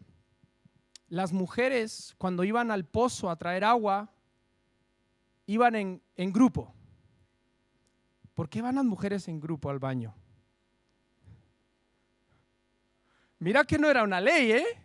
las 1.08 1.34
mujeres 1.34 2.14
cuando 2.20 2.44
iban 2.44 2.70
al 2.70 2.86
pozo 2.86 3.32
a 3.32 3.36
traer 3.36 3.64
agua, 3.64 4.14
iban 5.48 5.74
en, 5.74 6.04
en 6.16 6.32
grupo. 6.32 6.72
¿Por 8.36 8.48
qué 8.48 8.62
van 8.62 8.76
las 8.76 8.86
mujeres 8.86 9.28
en 9.28 9.40
grupo 9.40 9.72
al 9.72 9.80
baño? 9.80 10.14
Mira 13.40 13.64
que 13.64 13.80
no 13.80 13.90
era 13.90 14.04
una 14.04 14.22
ley, 14.22 14.52
¿eh? 14.52 14.81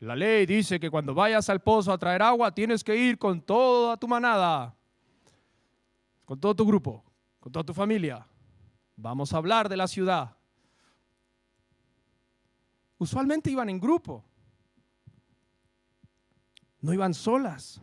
La 0.00 0.14
ley 0.14 0.46
dice 0.46 0.78
que 0.78 0.90
cuando 0.90 1.12
vayas 1.12 1.48
al 1.48 1.60
pozo 1.60 1.92
a 1.92 1.98
traer 1.98 2.22
agua 2.22 2.54
tienes 2.54 2.84
que 2.84 2.96
ir 2.96 3.18
con 3.18 3.40
toda 3.40 3.96
tu 3.96 4.06
manada, 4.06 4.74
con 6.24 6.38
todo 6.38 6.54
tu 6.54 6.64
grupo, 6.64 7.04
con 7.40 7.50
toda 7.50 7.64
tu 7.64 7.74
familia. 7.74 8.26
Vamos 8.94 9.32
a 9.32 9.38
hablar 9.38 9.68
de 9.68 9.76
la 9.76 9.88
ciudad. 9.88 10.36
Usualmente 12.98 13.50
iban 13.50 13.68
en 13.68 13.80
grupo, 13.80 14.24
no 16.80 16.92
iban 16.92 17.14
solas. 17.14 17.80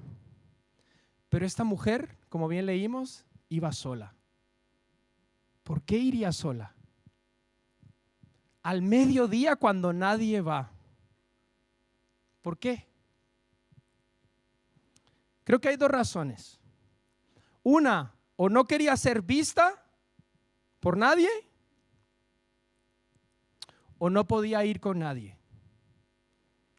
Pero 1.30 1.46
esta 1.46 1.66
mujer, 1.66 2.18
como 2.30 2.48
bien 2.48 2.66
leímos, 2.66 3.26
iba 3.50 3.72
sola. 3.74 4.16
¿Por 5.64 5.82
qué 5.82 5.98
iría 5.98 6.32
sola? 6.32 6.76
Al 8.62 8.82
mediodía 8.82 9.58
cuando 9.58 9.92
nadie 9.92 10.40
va. 10.40 10.75
¿Por 12.46 12.60
qué? 12.60 12.88
Creo 15.44 15.60
que 15.60 15.70
hay 15.70 15.78
dos 15.78 15.90
razones. 15.90 16.60
Una, 17.64 18.14
o 18.36 18.50
no 18.50 18.66
quería 18.66 18.96
ser 18.98 19.24
vista 19.24 19.84
por 20.80 20.96
nadie, 20.96 21.28
o 23.98 24.12
no 24.12 24.28
podía 24.28 24.64
ir 24.64 24.80
con 24.80 25.00
nadie. 25.00 25.40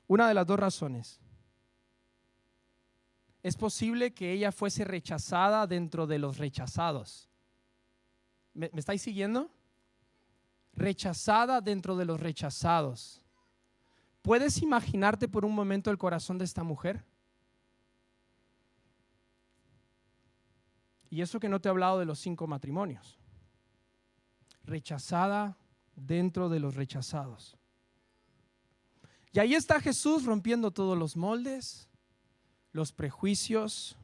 Una 0.07 0.29
de 0.29 0.35
las 0.35 0.47
dos 0.47 0.61
razones. 0.61 1.21
Es 3.43 3.57
posible 3.57 4.15
que 4.15 4.31
ella 4.31 4.53
fuese 4.53 4.85
rechazada 4.85 5.67
dentro 5.67 6.07
de 6.07 6.21
los 6.21 6.39
rechazados. 6.39 7.29
¿Me, 8.55 8.71
estáis 8.73 9.03
siguiendo? 9.03 9.51
Rechazada 10.75 11.61
dentro 11.61 11.97
de 11.97 12.05
los 12.05 12.21
rechazados. 12.21 13.26
¿Puedes 14.27 14.61
imaginarte 14.61 15.29
por 15.29 15.45
un 15.45 15.55
momento 15.55 15.89
el 15.89 15.99
corazón 15.99 16.37
de 16.37 16.45
esta 16.45 16.65
mujer? 16.65 17.05
Y 21.09 21.21
eso 21.21 21.39
que 21.39 21.49
no 21.49 21.61
te 21.61 21.69
he 21.69 21.71
hablado 21.71 22.01
de 22.01 22.07
los 22.07 22.19
cinco 22.19 22.49
matrimonios. 22.49 23.21
Rechazada 24.65 25.57
dentro 25.95 26.49
de 26.49 26.59
los 26.59 26.75
rechazados. 26.75 27.57
Y 29.31 29.39
ahí 29.39 29.55
está 29.55 29.81
Jesús 29.81 30.25
rompiendo 30.25 30.73
todos 30.73 30.99
los 30.99 31.17
moldes, 31.17 31.89
los 32.73 32.91
prejuicios, 32.91 33.97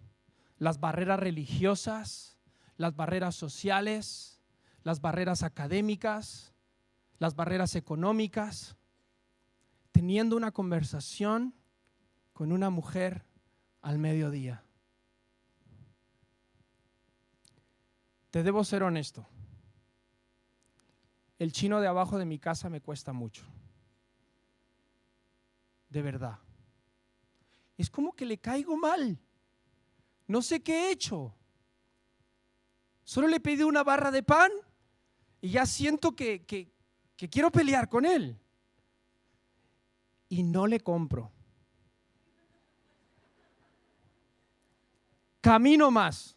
las 0.57 0.79
barreras 0.79 1.19
religiosas, 1.19 2.39
las 2.77 2.95
barreras 2.95 3.35
sociales, 3.35 4.39
las 4.85 5.01
barreras 5.01 5.43
académicas, 5.43 6.53
las 7.19 7.35
barreras 7.35 7.75
económicas, 7.75 8.77
teniendo 9.93 10.37
una 10.37 10.51
conversación 10.51 11.55
con 12.33 12.51
una 12.51 12.71
mujer 12.71 13.25
al 13.83 13.99
mediodía. 13.99 14.65
Te 18.31 18.43
debo 18.43 18.65
ser 18.65 18.83
honesto. 18.83 19.27
El 21.39 21.53
chino 21.53 21.81
de 21.81 21.87
abajo 21.87 22.19
de 22.19 22.25
mi 22.25 22.39
casa 22.39 22.71
me 22.71 22.81
cuesta 22.81 23.13
mucho. 23.13 23.45
De 25.89 26.01
verdad. 26.01 26.39
Es 27.77 27.91
como 27.91 28.13
que 28.13 28.25
le 28.25 28.39
caigo 28.39 28.77
mal. 28.77 29.19
No 30.27 30.41
sé 30.41 30.63
qué 30.63 30.89
he 30.89 30.93
hecho. 30.93 31.35
Solo 33.05 33.29
le 33.29 33.41
pedí 33.41 33.63
una 33.63 33.83
barra 33.83 34.11
de 34.11 34.23
pan 34.23 34.51
y 35.41 35.51
ya 35.51 35.67
siento 35.67 36.17
que, 36.17 36.47
quiero 37.31 37.51
pelear 37.51 37.89
con 37.89 38.07
él. 38.07 38.39
Y 40.33 40.43
no 40.43 40.67
le 40.67 40.81
compro. 40.81 41.31
Camino 45.43 45.91
más. 45.91 46.35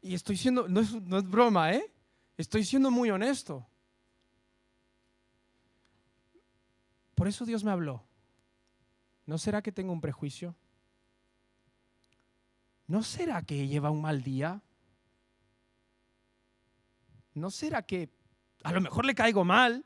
Y 0.00 0.14
estoy 0.14 0.38
siendo, 0.38 0.66
no 0.68 0.80
es, 0.80 0.94
no 0.94 1.18
es, 1.18 1.28
broma, 1.28 1.74
¿eh? 1.74 1.92
Estoy 2.38 2.64
siendo 2.64 2.90
muy 2.90 3.10
honesto. 3.10 3.66
Por 7.14 7.28
eso 7.28 7.44
Dios 7.44 7.62
me 7.62 7.72
habló. 7.72 8.02
¿No 9.26 9.36
será 9.36 9.60
que 9.60 9.70
tengo 9.70 9.92
un 9.92 10.00
prejuicio? 10.00 10.56
¿No 12.86 13.02
será 13.02 13.42
que 13.42 13.68
lleva 13.68 13.90
un 13.90 14.00
mal 14.00 14.22
día? 14.22 14.62
¿no 17.34 17.50
será 17.50 17.82
que 17.82 18.10
a 18.62 18.72
lo 18.72 18.80
mejor 18.80 19.04
le 19.04 19.14
caigo 19.14 19.44
mal? 19.44 19.84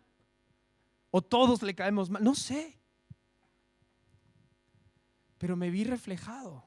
¿O 1.11 1.23
todos 1.23 1.63
le 1.63 1.75
caemos 1.75 2.11
mal? 2.11 2.23
No 2.23 2.35
sé. 2.35 2.79
Pero 5.39 5.57
me 5.57 5.71
vi 5.71 5.85
reflejado. 5.85 6.65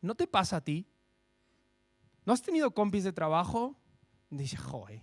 ¿No 0.00 0.14
te 0.14 0.26
pasa 0.26 0.56
a 0.56 0.60
ti? 0.60 0.86
¿No 2.24 2.32
has 2.32 2.42
tenido 2.42 2.72
compis 2.72 3.04
de 3.04 3.12
trabajo? 3.12 3.76
Dice, 4.30 4.56
joder, 4.56 5.02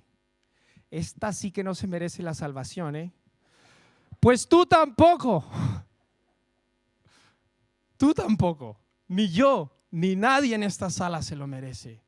esta 0.90 1.32
sí 1.34 1.52
que 1.52 1.64
no 1.64 1.76
se 1.76 1.88
merece 1.88 2.24
la 2.24 2.34
salvación, 2.34 2.96
¿eh? 2.96 3.14
Pues 4.20 4.48
tú 4.48 4.66
tampoco. 4.66 5.46
Tú 7.98 8.14
tampoco. 8.14 8.80
Ni 9.08 9.30
yo, 9.30 9.72
ni 9.92 10.16
nadie 10.16 10.56
en 10.56 10.64
esta 10.64 10.90
sala 10.90 11.22
se 11.22 11.36
lo 11.36 11.48
merece. 11.48 12.02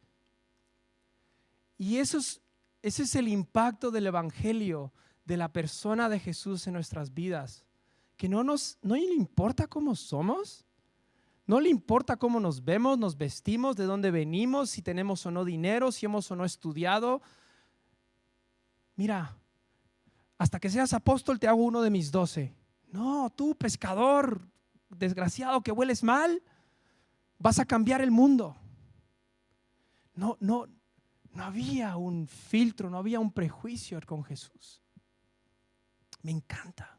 Y 1.78 1.98
eso 1.98 2.18
es, 2.18 2.42
ese 2.82 3.04
es 3.04 3.16
el 3.16 3.28
impacto 3.28 3.92
del 3.92 4.08
Evangelio, 4.08 4.94
de 5.26 5.38
la 5.38 5.52
persona 5.52 6.10
de 6.10 6.20
Jesús 6.20 6.68
en 6.68 6.74
nuestras 6.74 7.14
vidas. 7.14 7.66
Que 8.18 8.30
no, 8.30 8.44
nos, 8.44 8.78
no 8.82 8.96
le 8.96 9.14
importa 9.14 9.68
cómo 9.68 9.96
somos, 9.96 10.66
no 11.48 11.60
le 11.60 11.70
importa 11.70 12.18
cómo 12.18 12.40
nos 12.40 12.64
vemos, 12.64 12.98
nos 12.98 13.18
vestimos, 13.18 13.76
de 13.76 13.86
dónde 13.86 14.12
venimos, 14.12 14.70
si 14.70 14.82
tenemos 14.82 15.26
o 15.26 15.32
no 15.32 15.44
dinero, 15.44 15.92
si 15.92 16.06
hemos 16.06 16.30
o 16.32 16.36
no 16.36 16.46
estudiado. 16.46 17.22
Mira, 18.96 19.36
hasta 20.38 20.60
que 20.60 20.70
seas 20.70 20.94
apóstol 20.94 21.40
te 21.40 21.48
hago 21.48 21.64
uno 21.64 21.82
de 21.82 21.90
mis 21.90 22.12
doce. 22.12 22.56
No, 22.92 23.30
tú 23.30 23.56
pescador 23.56 24.48
desgraciado 24.90 25.62
que 25.62 25.72
hueles 25.72 26.04
mal, 26.04 26.44
vas 27.40 27.60
a 27.60 27.66
cambiar 27.66 28.02
el 28.02 28.12
mundo. 28.12 28.56
No, 30.14 30.38
no, 30.40 30.68
no 31.34 31.44
había 31.44 31.96
un 31.98 32.28
filtro, 32.28 32.90
no 32.90 32.98
había 32.98 33.20
un 33.20 33.32
prejuicio 33.32 34.00
con 34.06 34.24
Jesús. 34.24 34.81
Me 36.22 36.32
encanta. 36.32 36.98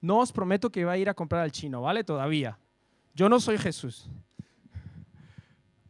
No 0.00 0.18
os 0.18 0.32
prometo 0.32 0.70
que 0.70 0.84
va 0.84 0.92
a 0.92 0.98
ir 0.98 1.08
a 1.08 1.14
comprar 1.14 1.42
al 1.42 1.52
chino, 1.52 1.82
¿vale? 1.82 2.04
Todavía. 2.04 2.58
Yo 3.14 3.28
no 3.28 3.40
soy 3.40 3.58
Jesús. 3.58 4.08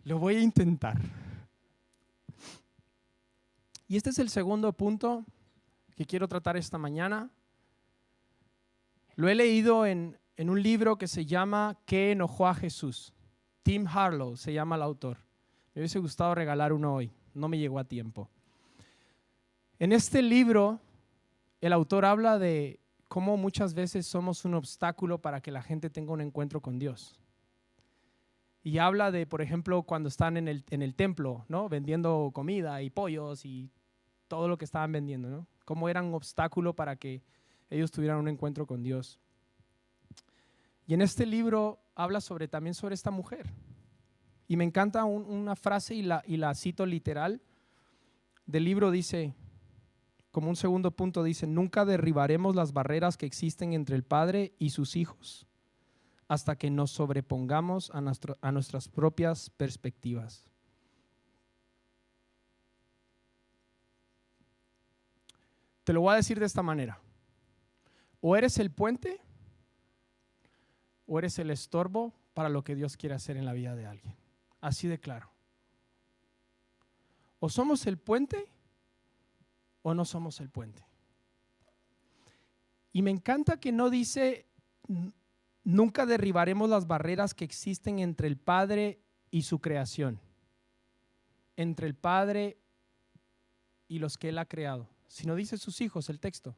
Lo 0.05 0.19
voy 0.19 0.37
a 0.37 0.41
intentar. 0.41 0.99
Y 3.87 3.97
este 3.97 4.11
es 4.11 4.19
el 4.19 4.31
segundo 4.31 4.73
punto 4.73 5.25
que 5.97 6.07
quiero 6.07 6.29
tratar 6.29 6.57
esta 6.57 6.79
mañana. 6.79 7.31
Lo 9.17 9.29
he 9.29 9.35
leído 9.35 9.85
en, 9.85 10.19
en 10.37 10.51
un 10.51 10.63
libro 10.63 10.97
que 10.97 11.09
se 11.09 11.27
llama 11.27 11.77
¿Qué 11.85 12.13
enojó 12.13 12.47
a 12.47 12.55
Jesús? 12.55 13.13
Tim 13.63 13.87
Harlow 13.87 14.37
se 14.37 14.53
llama 14.53 14.77
el 14.77 14.83
autor. 14.83 15.19
Me 15.75 15.83
hubiese 15.83 15.99
gustado 15.99 16.35
regalar 16.35 16.73
uno 16.73 16.95
hoy, 16.95 17.13
no 17.35 17.49
me 17.49 17.59
llegó 17.59 17.79
a 17.79 17.85
tiempo. 17.85 18.31
En 19.79 19.93
este 19.93 20.23
libro, 20.23 20.81
el 21.61 21.73
autor 21.73 22.05
habla 22.05 22.39
de 22.39 22.81
cómo 23.09 23.37
muchas 23.37 23.75
veces 23.75 24.07
somos 24.07 24.45
un 24.45 24.55
obstáculo 24.55 25.21
para 25.21 25.41
que 25.41 25.51
la 25.51 25.63
gente 25.63 25.91
tenga 25.91 26.13
un 26.13 26.21
encuentro 26.21 26.61
con 26.61 26.79
Dios. 26.79 27.19
Y 28.63 28.79
habla 28.79 29.11
de, 29.11 29.27
por 29.27 29.41
ejemplo, 29.41 29.83
cuando 29.83 30.09
están 30.09 30.37
en 30.37 30.47
el, 30.47 30.65
en 30.71 30.83
el 30.83 30.95
templo, 30.95 31.45
¿no? 31.49 31.69
Vendiendo 31.69 32.31
comida 32.35 32.83
y 32.83 32.91
pollos 32.91 33.45
y 33.45 33.71
todo 34.29 34.47
lo 34.47 34.59
que 34.59 34.67
estaban 34.67 34.93
vendiendo, 34.93 35.31
¿no? 35.31 35.47
Cómo 35.65 35.89
eran 35.89 36.07
un 36.07 36.15
obstáculo 36.15 36.75
para 36.75 36.97
que 36.97 37.23
ellos 37.71 37.91
tuvieran 37.91 38.19
un 38.19 38.29
encuentro 38.29 38.67
con 38.67 38.83
Dios. 38.83 39.19
Y 40.87 40.95
en 40.95 41.03
este 41.03 41.27
libro 41.27 41.81
habla 41.95 42.21
sobre, 42.21 42.49
también 42.49 42.75
sobre 42.75 42.95
esta 42.95 43.11
mujer. 43.11 43.47
Y 44.47 44.57
me 44.57 44.65
encanta 44.65 45.05
una 45.05 45.55
frase 45.57 45.95
y 45.95 46.03
la, 46.03 46.23
y 46.27 46.39
la 46.39 46.55
cito 46.55 46.87
literal 46.87 47.43
del 48.47 48.65
libro, 48.65 48.91
dice, 48.91 49.35
como 50.39 50.51
un 50.51 50.57
segundo 50.57 50.93
punto, 50.93 51.25
dice, 51.25 51.49
nunca 51.49 51.85
derribaremos 51.85 52.55
las 52.55 52.73
barreras 52.73 53.17
que 53.17 53.27
existen 53.27 53.73
entre 53.73 53.97
el 53.97 54.05
Padre 54.05 54.53
y 54.61 54.71
sus 54.71 54.95
hijos 54.95 55.49
hasta 56.29 56.57
que 56.57 56.71
nos 56.71 56.93
sobrepongamos 56.93 57.91
a, 57.91 58.01
a 58.41 58.53
nuestras 58.53 58.87
propias 58.87 59.51
perspectivas. 59.51 60.49
Te 65.83 65.93
lo 65.93 66.03
voy 66.03 66.13
a 66.13 66.19
decir 66.19 66.39
de 66.39 66.47
esta 66.47 66.63
manera. 66.63 67.01
O 68.21 68.37
eres 68.37 68.59
el 68.59 68.71
puente 68.71 69.21
o 71.09 71.19
eres 71.19 71.37
el 71.41 71.51
estorbo 71.51 72.15
para 72.33 72.49
lo 72.49 72.63
que 72.63 72.77
Dios 72.77 72.97
quiere 72.97 73.17
hacer 73.17 73.37
en 73.37 73.45
la 73.45 73.55
vida 73.55 73.75
de 73.75 73.87
alguien. 73.87 74.15
Así 74.61 74.87
de 74.87 75.01
claro. 75.01 75.33
O 77.41 77.49
somos 77.49 77.89
el 77.89 77.99
puente 77.99 78.49
o 79.89 79.95
no 79.95 80.05
somos 80.05 80.41
el 80.41 80.51
puente. 80.51 80.85
Y 82.93 83.03
me 83.03 83.11
encanta 83.11 83.59
que 83.59 83.73
no 83.73 83.91
dice, 83.91 84.47
nunca 85.65 86.07
derribaremos 86.07 86.69
las 86.69 86.87
barreras 86.87 87.35
que 87.35 87.45
existen 87.45 87.99
entre 87.99 88.29
el 88.29 88.37
Padre 88.37 89.01
y 89.31 89.43
su 89.43 89.61
creación, 89.61 90.21
entre 91.57 91.87
el 91.87 91.95
Padre 91.95 92.59
y 93.89 93.99
los 93.99 94.19
que 94.19 94.31
Él 94.31 94.39
ha 94.39 94.47
creado, 94.47 94.89
sino 95.07 95.35
dice 95.35 95.59
sus 95.59 95.81
hijos 95.81 96.09
el 96.11 96.21
texto. 96.21 96.57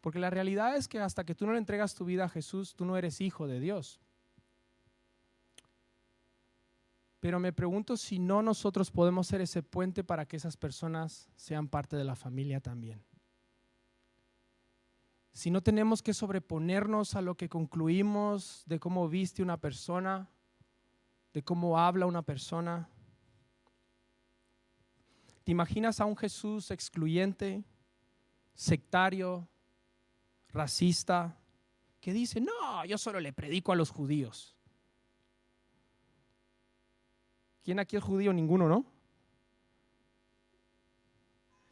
Porque 0.00 0.18
la 0.18 0.30
realidad 0.30 0.76
es 0.76 0.88
que 0.88 0.98
hasta 1.00 1.24
que 1.24 1.34
tú 1.34 1.46
no 1.46 1.52
le 1.52 1.58
entregas 1.58 1.94
tu 1.94 2.04
vida 2.04 2.24
a 2.24 2.28
Jesús, 2.28 2.74
tú 2.74 2.84
no 2.84 2.96
eres 2.96 3.20
hijo 3.20 3.46
de 3.46 3.60
Dios. 3.60 4.00
Pero 7.20 7.38
me 7.38 7.52
pregunto 7.52 7.96
si 7.96 8.18
no 8.18 8.42
nosotros 8.42 8.90
podemos 8.90 9.26
ser 9.26 9.42
ese 9.42 9.62
puente 9.62 10.02
para 10.02 10.26
que 10.26 10.36
esas 10.36 10.56
personas 10.56 11.28
sean 11.36 11.68
parte 11.68 11.96
de 11.96 12.04
la 12.04 12.16
familia 12.16 12.60
también. 12.60 13.04
Si 15.32 15.50
no 15.50 15.62
tenemos 15.62 16.02
que 16.02 16.14
sobreponernos 16.14 17.14
a 17.14 17.22
lo 17.22 17.36
que 17.36 17.48
concluimos 17.48 18.64
de 18.66 18.80
cómo 18.80 19.08
viste 19.08 19.42
una 19.42 19.58
persona, 19.58 20.28
de 21.32 21.42
cómo 21.42 21.78
habla 21.78 22.06
una 22.06 22.22
persona. 22.22 22.88
¿Te 25.44 25.52
imaginas 25.52 26.00
a 26.00 26.06
un 26.06 26.16
Jesús 26.16 26.70
excluyente, 26.70 27.62
sectario, 28.54 29.48
racista, 30.48 31.38
que 32.00 32.12
dice, 32.12 32.40
no, 32.40 32.84
yo 32.84 32.98
solo 32.98 33.20
le 33.20 33.32
predico 33.32 33.72
a 33.72 33.76
los 33.76 33.90
judíos. 33.90 34.56
¿Quién 37.62 37.78
aquí 37.78 37.96
es 37.96 38.02
judío? 38.02 38.32
Ninguno, 38.32 38.68
¿no? 38.68 38.84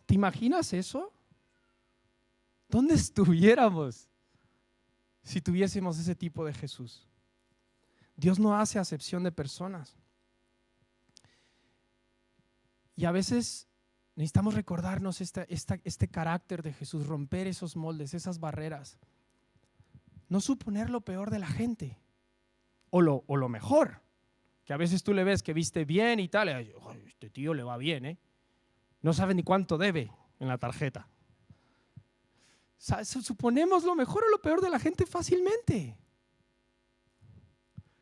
¿Te 0.07 0.15
imaginas 0.15 0.73
eso? 0.73 1.13
¿Dónde 2.69 2.95
estuviéramos 2.95 4.09
si 5.23 5.41
tuviésemos 5.41 5.99
ese 5.99 6.15
tipo 6.15 6.45
de 6.45 6.53
Jesús? 6.53 7.07
Dios 8.17 8.39
no 8.39 8.59
hace 8.59 8.79
acepción 8.79 9.23
de 9.23 9.33
personas. 9.33 9.97
Y 12.97 13.05
a 13.05 13.13
veces 13.13 13.69
Necesitamos 14.19 14.55
recordarnos 14.55 15.21
este 15.21 16.09
carácter 16.09 16.65
de 16.65 16.73
Jesús, 16.73 17.07
romper 17.07 17.47
esos 17.47 17.77
moldes, 17.77 18.15
esas 18.15 18.41
barreras. 18.41 18.99
No 20.29 20.41
suponer 20.41 20.91
lo 20.91 21.03
peor 21.03 21.31
de 21.31 21.39
la 21.39 21.47
gente 21.47 22.01
o 22.91 23.01
lo, 23.01 23.23
o 23.29 23.37
lo 23.37 23.49
mejor, 23.49 24.03
que 24.69 24.75
a 24.75 24.77
veces 24.77 25.03
tú 25.03 25.15
le 25.15 25.25
ves 25.25 25.43
que 25.43 25.55
viste 25.55 25.87
bien 25.87 26.21
y 26.21 26.29
tal, 26.29 26.51
y, 26.63 26.75
este 27.07 27.31
tío 27.31 27.55
le 27.55 27.63
va 27.63 27.79
bien, 27.79 28.05
¿eh? 28.05 28.19
No 29.01 29.15
sabe 29.15 29.33
ni 29.33 29.43
cuánto 29.43 29.79
debe 29.79 30.13
en 30.39 30.49
la 30.49 30.59
tarjeta. 30.59 31.09
Suponemos 32.77 33.85
lo 33.85 33.95
mejor 33.95 34.25
o 34.25 34.29
lo 34.29 34.43
peor 34.43 34.61
de 34.61 34.69
la 34.69 34.79
gente 34.79 35.07
fácilmente. 35.07 35.97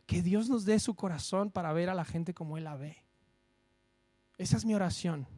Que 0.06 0.22
Dios 0.22 0.48
nos 0.48 0.64
dé 0.64 0.80
su 0.80 0.96
corazón 0.96 1.52
para 1.52 1.72
ver 1.72 1.88
a 1.88 1.94
la 1.94 2.04
gente 2.04 2.34
como 2.34 2.58
Él 2.58 2.64
la 2.64 2.74
ve. 2.74 2.96
Esa 4.36 4.56
es 4.56 4.64
mi 4.64 4.74
oración 4.74 5.28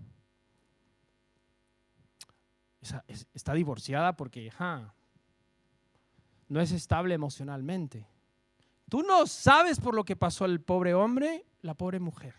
está 3.35 3.53
divorciada 3.53 4.17
porque 4.17 4.51
no 6.49 6.61
es 6.63 6.73
estable 6.73 7.15
emocionalmente. 7.15 8.07
Tú 8.89 9.03
no 9.03 9.27
sabes 9.27 9.81
por 9.81 9.95
lo 9.95 10.05
que 10.05 10.17
pasó 10.17 10.45
el 10.45 10.61
pobre 10.61 10.95
hombre, 10.95 11.45
la 11.63 11.75
pobre 11.75 12.01
mujer. 12.01 12.35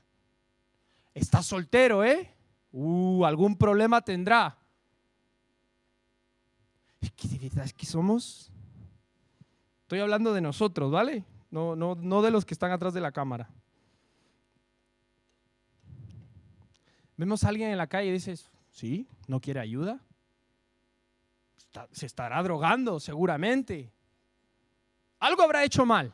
Está 1.14 1.44
soltero, 1.44 2.04
¿eh? 2.04 2.34
Uh, 2.72 3.26
algún 3.26 3.58
problema 3.58 4.02
tendrá. 4.02 4.58
Es 7.02 7.12
que 7.12 7.28
de 7.28 7.38
verdad 7.50 7.70
somos. 7.84 8.52
Estoy 9.82 10.00
hablando 10.00 10.34
de 10.34 10.42
nosotros, 10.42 10.92
¿vale? 10.92 11.24
No, 11.52 11.76
no, 11.76 11.96
no 11.96 12.22
de 12.22 12.32
los 12.32 12.46
que 12.46 12.54
están 12.54 12.72
atrás 12.72 12.94
de 12.94 13.02
la 13.02 13.12
cámara. 13.12 13.50
Vemos 17.18 17.44
a 17.44 17.50
alguien 17.50 17.72
en 17.72 17.78
la 17.78 17.88
calle 17.88 18.10
y 18.10 18.14
dices, 18.14 18.50
sí, 18.72 19.08
no 19.28 19.40
quiere 19.42 19.60
ayuda 19.60 20.00
se 21.92 22.06
estará 22.06 22.42
drogando 22.44 23.00
seguramente. 23.00 23.92
Algo 25.20 25.44
habrá 25.44 25.64
hecho 25.64 25.86
mal. 25.86 26.14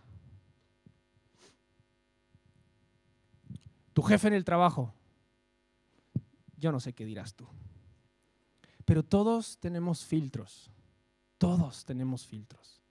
Tu 3.96 4.02
jefe 4.02 4.28
en 4.28 4.34
el 4.34 4.44
trabajo. 4.44 4.94
Yo 6.58 6.74
no 6.74 6.82
sé 6.82 6.92
qué 6.92 7.06
dirás 7.06 7.34
tú. 7.34 7.48
Pero 8.84 9.04
todos 9.04 9.58
tenemos 9.60 10.04
filtros. 10.04 10.70
Todos 11.38 11.86
tenemos 11.86 12.28
filtros. 12.28 12.82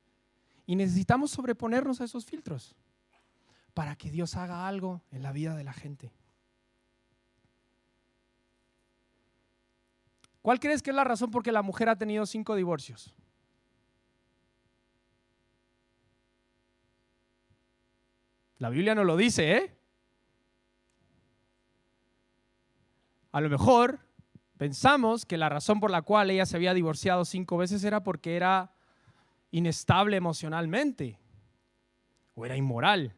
Y 0.65 0.77
necesitamos 0.77 1.31
sobreponernos 1.31 2.01
a 2.01 2.05
esos 2.05 2.25
filtros 2.25 2.75
para 3.75 3.97
que 3.97 4.11
Dios 4.11 4.35
haga 4.35 4.67
algo 4.67 5.03
en 5.11 5.23
la 5.23 5.33
vida 5.33 5.55
de 5.55 5.65
la 5.65 5.75
gente. 5.75 6.11
¿Cuál 10.41 10.59
crees 10.59 10.81
que 10.81 10.89
es 10.89 10.97
la 10.97 11.05
razón 11.05 11.31
por 11.31 11.43
que 11.43 11.53
la 11.53 11.61
mujer 11.61 11.91
ha 11.91 11.99
tenido 11.99 12.25
cinco 12.25 12.57
divorcios? 12.57 13.15
La 18.57 18.71
Biblia 18.71 18.95
no 18.95 19.05
lo 19.05 19.19
dice, 19.19 19.55
¿eh? 19.59 19.84
A 23.35 23.41
lo 23.41 23.51
mejor 23.51 23.99
pensamos 24.59 25.27
que 25.27 25.37
la 25.37 25.49
razón 25.49 25.81
por 25.81 25.91
la 25.91 26.03
cual 26.03 26.31
ella 26.31 26.47
se 26.47 26.55
había 26.55 26.73
divorciado 26.73 27.25
cinco 27.25 27.57
veces 27.57 27.83
era 27.83 28.01
porque 28.05 28.37
era 28.37 28.73
inestable 29.51 30.17
emocionalmente 30.17 31.19
o 32.37 32.47
era 32.47 32.57
inmoral. 32.57 33.13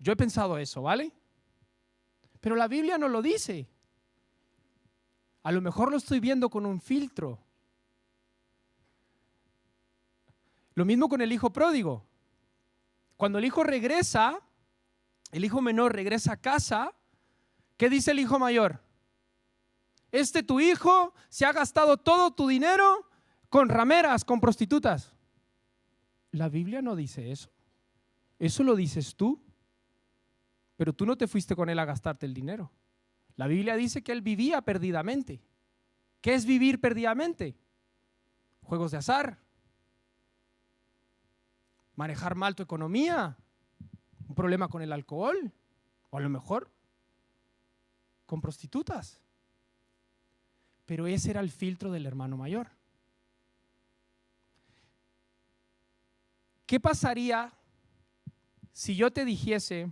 Yo 0.00 0.12
he 0.12 0.16
pensado 0.16 0.58
eso, 0.58 0.82
¿vale? 0.82 1.12
Pero 2.40 2.56
la 2.56 2.66
Biblia 2.66 2.98
no 2.98 3.06
lo 3.06 3.22
dice. 3.22 3.68
A 5.44 5.52
lo 5.52 5.60
mejor 5.60 5.92
lo 5.92 5.96
estoy 5.96 6.18
viendo 6.18 6.50
con 6.50 6.66
un 6.66 6.80
filtro. 6.80 7.38
Lo 10.74 10.84
mismo 10.84 11.08
con 11.08 11.20
el 11.20 11.30
hijo 11.30 11.52
pródigo. 11.52 12.04
Cuando 13.16 13.38
el 13.38 13.44
hijo 13.44 13.62
regresa, 13.62 14.40
el 15.30 15.44
hijo 15.44 15.62
menor 15.62 15.94
regresa 15.94 16.32
a 16.32 16.36
casa, 16.36 16.96
¿qué 17.80 17.88
dice 17.88 18.10
el 18.10 18.18
hijo 18.18 18.38
mayor? 18.38 18.78
Este 20.12 20.42
tu 20.42 20.60
hijo 20.60 21.14
se 21.30 21.46
ha 21.46 21.52
gastado 21.52 21.96
todo 21.96 22.30
tu 22.30 22.46
dinero 22.46 23.08
con 23.48 23.70
rameras, 23.70 24.22
con 24.22 24.38
prostitutas. 24.38 25.14
La 26.30 26.50
Biblia 26.50 26.82
no 26.82 26.94
dice 26.94 27.32
eso. 27.32 27.50
Eso 28.38 28.64
lo 28.64 28.76
dices 28.76 29.16
tú. 29.16 29.42
Pero 30.76 30.92
tú 30.92 31.06
no 31.06 31.16
te 31.16 31.26
fuiste 31.26 31.56
con 31.56 31.70
él 31.70 31.78
a 31.78 31.86
gastarte 31.86 32.26
el 32.26 32.34
dinero. 32.34 32.70
La 33.36 33.46
Biblia 33.46 33.76
dice 33.76 34.02
que 34.02 34.12
él 34.12 34.20
vivía 34.20 34.60
perdidamente. 34.60 35.42
¿Qué 36.20 36.34
es 36.34 36.44
vivir 36.44 36.82
perdidamente? 36.82 37.56
Juegos 38.60 38.90
de 38.90 38.98
azar, 38.98 39.38
manejar 41.96 42.34
mal 42.34 42.54
tu 42.54 42.62
economía, 42.62 43.38
un 44.28 44.34
problema 44.34 44.68
con 44.68 44.82
el 44.82 44.92
alcohol, 44.92 45.50
o 46.10 46.18
a 46.18 46.20
lo 46.20 46.28
mejor 46.28 46.70
con 48.30 48.40
prostitutas. 48.40 49.18
Pero 50.86 51.08
ese 51.08 51.30
era 51.30 51.40
el 51.40 51.50
filtro 51.50 51.90
del 51.90 52.06
hermano 52.06 52.36
mayor. 52.36 52.70
¿Qué 56.64 56.78
pasaría 56.78 57.52
si 58.72 58.94
yo 58.94 59.10
te 59.10 59.24
dijese 59.24 59.90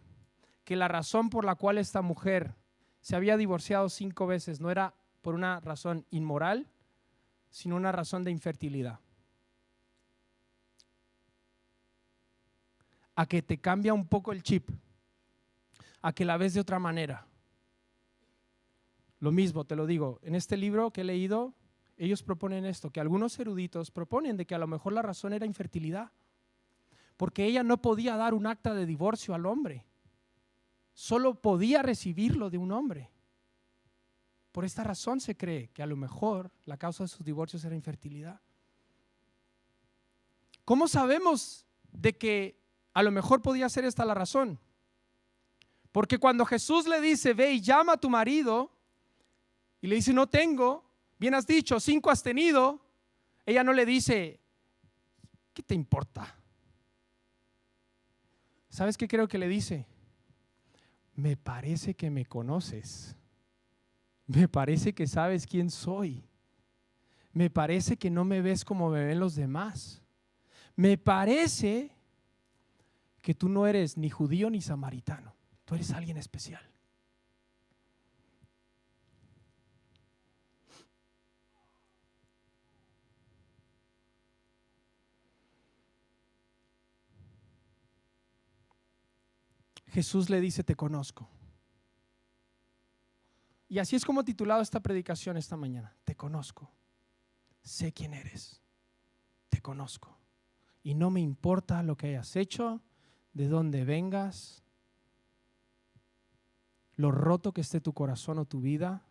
que 0.65 0.77
la 0.77 0.87
razón 0.87 1.31
por 1.31 1.45
la 1.45 1.57
cual 1.57 1.79
esta 1.79 2.01
mujer 2.01 2.55
se 3.01 3.17
había 3.17 3.37
divorciado 3.37 3.89
cinco 3.89 4.29
veces 4.29 4.61
no 4.61 4.71
era 4.71 4.95
por 5.21 5.35
una 5.35 5.59
razón 5.59 6.07
inmoral, 6.13 6.69
sino 7.51 7.75
una 7.75 7.91
razón 7.91 8.23
de 8.23 8.31
infertilidad. 8.31 9.01
A 13.17 13.27
que 13.27 13.43
te 13.43 13.59
cambia 13.59 13.95
un 13.95 14.07
poco 14.07 14.31
el 14.31 14.45
chip, 14.45 14.71
a 16.03 16.13
que 16.13 16.25
la 16.25 16.37
ves 16.37 16.55
de 16.55 16.61
otra 16.61 16.79
manera. 16.79 17.28
Lo 19.21 19.33
mismo, 19.33 19.65
te 19.65 19.77
lo 19.77 19.87
digo, 19.87 20.21
en 20.23 20.35
este 20.35 20.57
libro 20.57 20.93
que 20.93 21.01
he 21.01 21.05
leído, 21.05 21.55
ellos 21.97 22.23
proponen 22.23 22.65
esto, 22.65 22.91
que 22.91 23.01
algunos 23.01 23.39
eruditos 23.39 23.91
proponen 23.91 24.37
de 24.37 24.47
que 24.47 24.55
a 24.55 24.59
lo 24.59 24.67
mejor 24.67 24.93
la 24.93 25.03
razón 25.03 25.33
era 25.33 25.47
infertilidad, 25.47 26.13
porque 27.17 27.45
ella 27.45 27.65
no 27.65 27.83
podía 27.83 28.17
dar 28.17 28.35
un 28.35 28.47
acta 28.47 28.75
de 28.75 28.87
divorcio 28.87 29.35
al 29.35 29.47
hombre, 29.47 29.85
solo 30.95 31.41
podía 31.41 31.83
recibirlo 31.83 32.51
de 32.51 32.59
un 32.59 32.71
hombre. 32.71 33.11
Por 34.53 34.65
esta 34.65 34.85
razón 34.85 35.21
se 35.21 35.37
cree 35.37 35.69
que 35.71 35.83
a 35.83 35.87
lo 35.87 35.97
mejor 35.97 36.51
la 36.65 36.77
causa 36.77 37.05
de 37.05 37.09
sus 37.09 37.25
divorcios 37.25 37.65
era 37.65 37.75
infertilidad. 37.75 38.41
¿Cómo 40.65 40.87
sabemos 40.87 41.67
de 41.93 42.17
que 42.17 42.61
a 42.93 43.03
lo 43.03 43.11
mejor 43.11 43.43
podía 43.43 43.69
ser 43.69 43.85
esta 43.85 44.05
la 44.05 44.15
razón? 44.15 44.61
Porque 45.93 46.19
cuando 46.19 46.45
Jesús 46.45 46.87
le 46.87 47.01
dice, 47.01 47.35
ve 47.35 47.53
y 47.53 47.61
llama 47.61 47.95
a 47.95 47.97
tu 47.97 48.11
marido, 48.11 48.71
y 49.81 49.87
le 49.87 49.97
dice, 49.97 50.13
no 50.13 50.27
tengo, 50.27 50.85
bien 51.19 51.35
has 51.35 51.47
dicho, 51.47 51.79
cinco 51.81 52.11
has 52.11 52.23
tenido, 52.23 52.81
ella 53.47 53.63
no 53.65 53.73
le 53.73 53.87
dice, 53.87 54.41
¿qué 55.55 55.63
te 55.63 55.75
importa? 55.75 56.35
¿Sabes 58.69 58.97
qué 58.97 59.09
creo 59.09 59.29
que 59.29 59.39
le 59.39 59.49
dice? 59.49 59.87
Me 61.15 61.37
parece 61.37 61.95
que 61.95 62.11
me 62.11 62.27
conoces. 62.27 63.17
Me 64.27 64.47
parece 64.47 64.95
que 64.95 65.07
sabes 65.07 65.47
quién 65.47 65.71
soy. 65.71 66.25
Me 67.33 67.51
parece 67.51 67.97
que 67.97 68.11
no 68.11 68.25
me 68.25 68.43
ves 68.43 68.65
como 68.65 68.91
me 68.91 69.05
ven 69.05 69.19
los 69.19 69.35
demás. 69.35 70.03
Me 70.77 70.99
parece 70.99 71.91
que 73.23 73.35
tú 73.35 73.49
no 73.49 73.67
eres 73.67 73.97
ni 73.97 74.11
judío 74.11 74.51
ni 74.51 74.61
samaritano. 74.61 75.35
Tú 75.65 75.75
eres 75.75 75.91
alguien 75.93 76.17
especial. 76.17 76.63
Jesús 89.89 90.31
le 90.31 90.41
dice, 90.41 90.65
te 90.65 90.75
conozco. 90.75 91.29
Y 93.69 93.79
así 93.79 93.97
es 93.97 94.05
como 94.05 94.25
titulado 94.25 94.63
esta 94.63 94.81
predicación 94.81 95.37
esta 95.37 95.57
mañana. 95.57 95.95
Te 96.05 96.17
conozco. 96.17 96.71
Sé 97.63 97.93
quién 97.93 98.15
eres. 98.15 98.63
Te 99.49 99.61
conozco. 99.61 100.19
Y 100.83 100.95
no 100.95 101.11
me 101.11 101.21
importa 101.21 101.83
lo 101.83 101.97
que 101.97 102.09
hayas 102.09 102.35
hecho, 102.37 102.81
de 103.35 103.49
dónde 103.49 103.85
vengas, 103.85 104.63
lo 106.97 107.11
roto 107.11 107.53
que 107.53 107.61
esté 107.61 107.81
tu 107.81 107.93
corazón 107.93 108.39
o 108.39 108.47
tu 108.47 108.61
vida. 108.61 109.03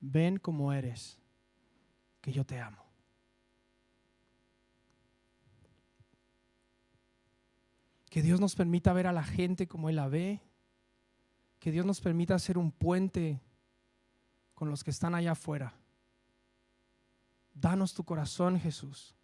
Ven 0.00 0.38
como 0.38 0.72
eres, 0.72 1.18
que 2.20 2.32
yo 2.32 2.46
te 2.46 2.60
amo. 2.60 2.87
Que 8.10 8.22
Dios 8.22 8.40
nos 8.40 8.54
permita 8.54 8.92
ver 8.92 9.06
a 9.06 9.12
la 9.12 9.22
gente 9.22 9.68
como 9.68 9.88
Él 9.88 9.96
la 9.96 10.08
ve. 10.08 10.40
Que 11.58 11.70
Dios 11.70 11.84
nos 11.84 12.00
permita 12.00 12.34
hacer 12.34 12.56
un 12.56 12.72
puente 12.72 13.40
con 14.54 14.70
los 14.70 14.82
que 14.82 14.90
están 14.90 15.14
allá 15.14 15.32
afuera. 15.32 15.74
Danos 17.54 17.94
tu 17.94 18.04
corazón, 18.04 18.58
Jesús, 18.58 19.14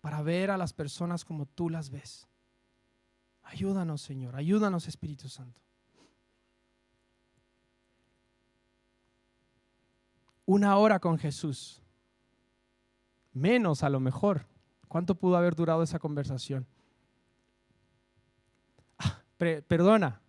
para 0.00 0.22
ver 0.22 0.50
a 0.50 0.56
las 0.56 0.72
personas 0.72 1.24
como 1.24 1.46
tú 1.46 1.68
las 1.68 1.90
ves. 1.90 2.28
Ayúdanos, 3.42 4.00
Señor. 4.00 4.36
Ayúdanos, 4.36 4.88
Espíritu 4.88 5.28
Santo. 5.28 5.60
Una 10.46 10.76
hora 10.76 10.98
con 10.98 11.18
Jesús. 11.18 11.82
Menos 13.32 13.82
a 13.82 13.88
lo 13.88 14.00
mejor. 14.00 14.46
¿Cuánto 14.88 15.14
pudo 15.14 15.36
haber 15.36 15.54
durado 15.54 15.82
esa 15.82 15.98
conversación? 15.98 16.66
Perdona, 19.66 20.20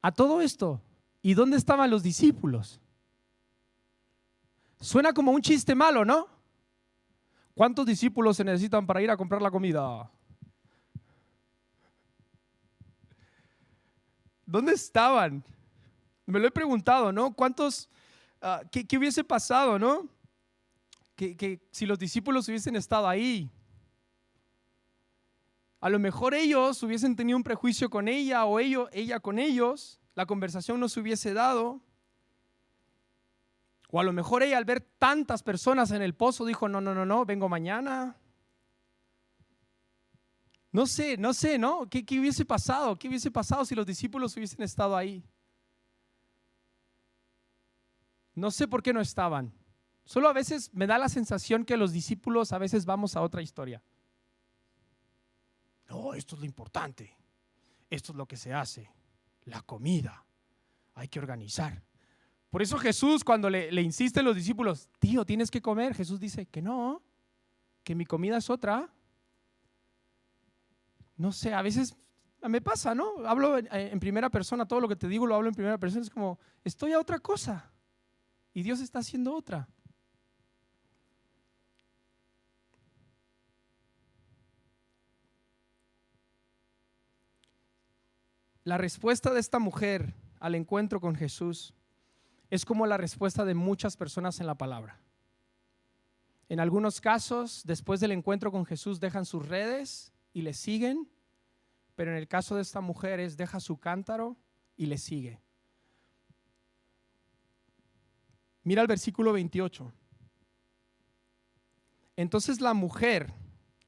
a 0.00 0.10
todo 0.10 0.40
esto, 0.40 0.82
¿y 1.22 1.34
dónde 1.34 1.56
estaban 1.56 1.90
los 1.90 2.02
discípulos? 2.02 2.80
Suena 4.80 5.12
como 5.12 5.30
un 5.30 5.40
chiste 5.40 5.74
malo, 5.74 6.04
¿no? 6.04 6.26
¿Cuántos 7.54 7.86
discípulos 7.86 8.36
se 8.36 8.44
necesitan 8.44 8.86
para 8.86 9.00
ir 9.00 9.10
a 9.10 9.16
comprar 9.16 9.40
la 9.40 9.50
comida? 9.50 10.10
¿Dónde 14.44 14.72
estaban? 14.72 15.44
Me 16.26 16.40
lo 16.40 16.48
he 16.48 16.50
preguntado, 16.50 17.12
¿no? 17.12 17.32
¿Cuántos, 17.32 17.88
ah, 18.40 18.62
qué, 18.70 18.98
hubiese 18.98 19.22
pasado, 19.22 19.78
¿no? 19.78 20.08
Que, 21.14 21.60
si 21.70 21.86
los 21.86 21.98
discípulos 21.98 22.48
hubiesen 22.48 22.74
estado 22.74 23.06
ahí, 23.06 23.48
a 25.82 25.90
lo 25.90 25.98
mejor 25.98 26.32
ellos 26.32 26.80
hubiesen 26.84 27.16
tenido 27.16 27.36
un 27.36 27.42
prejuicio 27.42 27.90
con 27.90 28.06
ella 28.06 28.44
o 28.44 28.60
ella 28.60 29.18
con 29.18 29.40
ellos, 29.40 30.00
la 30.14 30.26
conversación 30.26 30.78
no 30.78 30.88
se 30.88 31.00
hubiese 31.00 31.34
dado. 31.34 31.82
O 33.90 33.98
a 33.98 34.04
lo 34.04 34.12
mejor 34.12 34.44
ella 34.44 34.58
al 34.58 34.64
ver 34.64 34.80
tantas 34.80 35.42
personas 35.42 35.90
en 35.90 36.00
el 36.00 36.14
pozo 36.14 36.44
dijo, 36.44 36.68
no, 36.68 36.80
no, 36.80 36.94
no, 36.94 37.04
no, 37.04 37.24
vengo 37.24 37.48
mañana. 37.48 38.16
No 40.70 40.86
sé, 40.86 41.16
no 41.16 41.34
sé, 41.34 41.58
¿no? 41.58 41.90
¿Qué, 41.90 42.04
¿Qué, 42.06 42.20
hubiese 42.20 42.44
pasado? 42.44 42.96
¿Qué 42.96 43.08
hubiese 43.08 43.32
pasado 43.32 43.64
si 43.64 43.74
los 43.74 43.84
discípulos 43.84 44.36
hubiesen 44.36 44.62
estado 44.62 44.96
ahí? 44.96 45.24
No 48.36 48.52
sé 48.52 48.68
por 48.68 48.84
qué 48.84 48.92
no 48.92 49.00
estaban. 49.00 49.52
Solo 50.04 50.28
a 50.28 50.32
veces 50.32 50.72
me 50.72 50.86
da 50.86 50.96
la 50.96 51.08
sensación 51.08 51.64
que 51.64 51.76
los 51.76 51.90
discípulos 51.90 52.52
a 52.52 52.58
veces 52.58 52.84
vamos 52.84 53.16
a 53.16 53.20
otra 53.20 53.42
historia. 53.42 53.82
No, 55.92 56.14
esto 56.14 56.36
es 56.36 56.40
lo 56.40 56.46
importante. 56.46 57.14
Esto 57.90 58.12
es 58.12 58.16
lo 58.16 58.24
que 58.24 58.38
se 58.38 58.54
hace. 58.54 58.90
La 59.44 59.60
comida. 59.60 60.24
Hay 60.94 61.08
que 61.08 61.18
organizar. 61.18 61.82
Por 62.48 62.62
eso 62.62 62.78
Jesús 62.78 63.22
cuando 63.22 63.50
le, 63.50 63.70
le 63.70 63.82
insiste 63.82 64.20
a 64.20 64.22
los 64.22 64.34
discípulos, 64.34 64.88
tío, 64.98 65.26
tienes 65.26 65.50
que 65.50 65.60
comer, 65.60 65.94
Jesús 65.94 66.18
dice 66.18 66.46
que 66.46 66.62
no, 66.62 67.02
que 67.84 67.94
mi 67.94 68.06
comida 68.06 68.38
es 68.38 68.48
otra. 68.48 68.90
No 71.18 71.30
sé, 71.30 71.52
a 71.52 71.60
veces 71.60 71.94
me 72.40 72.62
pasa, 72.62 72.94
¿no? 72.94 73.26
Hablo 73.26 73.58
en, 73.58 73.68
en, 73.70 74.00
primera 74.00 74.30
persona, 74.30 74.66
todo 74.66 74.80
lo 74.80 74.88
que 74.88 74.96
te 74.96 75.08
digo 75.08 75.26
lo 75.26 75.34
hablo 75.34 75.48
en 75.48 75.54
primera 75.54 75.78
persona, 75.78 76.02
es 76.02 76.10
como, 76.10 76.38
estoy 76.64 76.92
a 76.92 76.98
otra 76.98 77.18
cosa 77.18 77.70
y 78.54 78.62
Dios 78.62 78.80
está 78.80 79.00
haciendo 79.00 79.34
otra. 79.34 79.68
La 88.64 88.78
respuesta 88.78 89.32
de 89.32 89.40
esta 89.40 89.58
mujer 89.58 90.14
al 90.38 90.54
encuentro 90.54 91.00
con 91.00 91.16
Jesús 91.16 91.74
es 92.48 92.64
como 92.64 92.86
la 92.86 92.96
respuesta 92.96 93.44
de 93.44 93.54
muchas 93.54 93.96
personas 93.96 94.38
en 94.38 94.46
la 94.46 94.54
palabra. 94.56 95.00
En 96.48 96.60
algunos 96.60 97.00
casos, 97.00 97.62
después 97.64 97.98
del 97.98 98.12
encuentro 98.12 98.52
con 98.52 98.64
Jesús, 98.64 99.00
dejan 99.00 99.24
sus 99.24 99.48
redes 99.48 100.12
y 100.32 100.42
le 100.42 100.54
siguen, 100.54 101.08
pero 101.96 102.12
en 102.12 102.18
el 102.18 102.28
caso 102.28 102.54
de 102.54 102.62
esta 102.62 102.80
mujer 102.80 103.20
es 103.20 103.36
deja 103.36 103.58
su 103.58 103.78
cántaro 103.78 104.36
y 104.76 104.86
le 104.86 104.98
sigue. 104.98 105.40
Mira 108.62 108.82
el 108.82 108.88
versículo 108.88 109.32
28. 109.32 109.92
Entonces 112.16 112.60
la 112.60 112.74
mujer, 112.74 113.32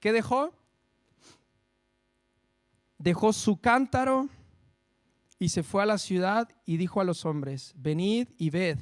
¿qué 0.00 0.12
dejó? 0.12 0.52
Dejó 2.98 3.32
su 3.32 3.60
cántaro 3.60 4.28
y 5.44 5.50
se 5.50 5.62
fue 5.62 5.82
a 5.82 5.86
la 5.86 5.98
ciudad 5.98 6.48
y 6.64 6.78
dijo 6.78 7.02
a 7.02 7.04
los 7.04 7.26
hombres, 7.26 7.74
venid 7.76 8.28
y 8.38 8.48
ved 8.48 8.78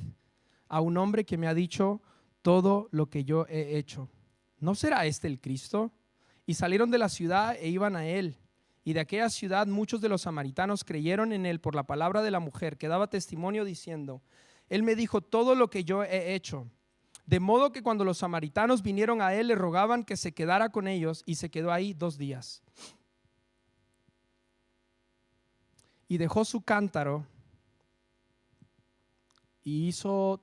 a 0.69 0.81
un 0.81 0.97
hombre 0.97 1.25
que 1.25 1.37
me 1.37 1.49
ha 1.49 1.55
dicho 1.55 2.01
todo 2.41 2.89
lo 2.93 3.11
que 3.11 3.25
yo 3.25 3.47
he 3.49 3.77
hecho. 3.79 4.09
¿No 4.61 4.77
será 4.77 5.05
este 5.07 5.27
el 5.27 5.41
Cristo? 5.41 5.91
Y 6.47 6.55
salieron 6.55 6.93
de 6.93 6.99
la 6.99 7.09
ciudad 7.09 7.57
e 7.59 7.69
iban 7.69 7.97
a 7.97 8.07
él. 8.07 8.39
Y 8.85 8.93
de 8.93 9.01
aquella 9.01 9.29
ciudad 9.29 9.67
muchos 9.67 10.01
de 10.01 10.09
los 10.09 10.23
samaritanos 10.23 10.85
creyeron 10.85 11.33
en 11.33 11.47
él 11.47 11.59
por 11.59 11.75
la 11.75 11.83
palabra 11.83 12.23
de 12.23 12.31
la 12.31 12.39
mujer, 12.39 12.79
que 12.79 12.87
daba 12.87 13.11
testimonio 13.11 13.65
diciendo, 13.65 14.23
él 14.69 14.85
me 14.85 14.95
dijo 14.95 15.21
todo 15.21 15.57
lo 15.57 15.69
que 15.69 15.83
yo 15.83 16.05
he 16.05 16.37
hecho. 16.37 16.71
De 17.27 17.41
modo 17.41 17.73
que 17.73 17.83
cuando 17.83 18.05
los 18.05 18.19
samaritanos 18.19 18.85
vinieron 18.85 19.21
a 19.21 19.35
él, 19.35 19.49
le 19.49 19.57
rogaban 19.57 20.05
que 20.05 20.17
se 20.17 20.33
quedara 20.33 20.69
con 20.69 20.87
ellos 20.87 21.25
y 21.27 21.35
se 21.35 21.51
quedó 21.51 21.73
ahí 21.73 21.93
dos 21.93 22.19
días. 22.19 22.63
Y 26.13 26.19
dejó 26.19 26.45
su 26.45 26.61
cántaro 26.61 27.27
y 29.65 29.89
hizo 29.89 30.43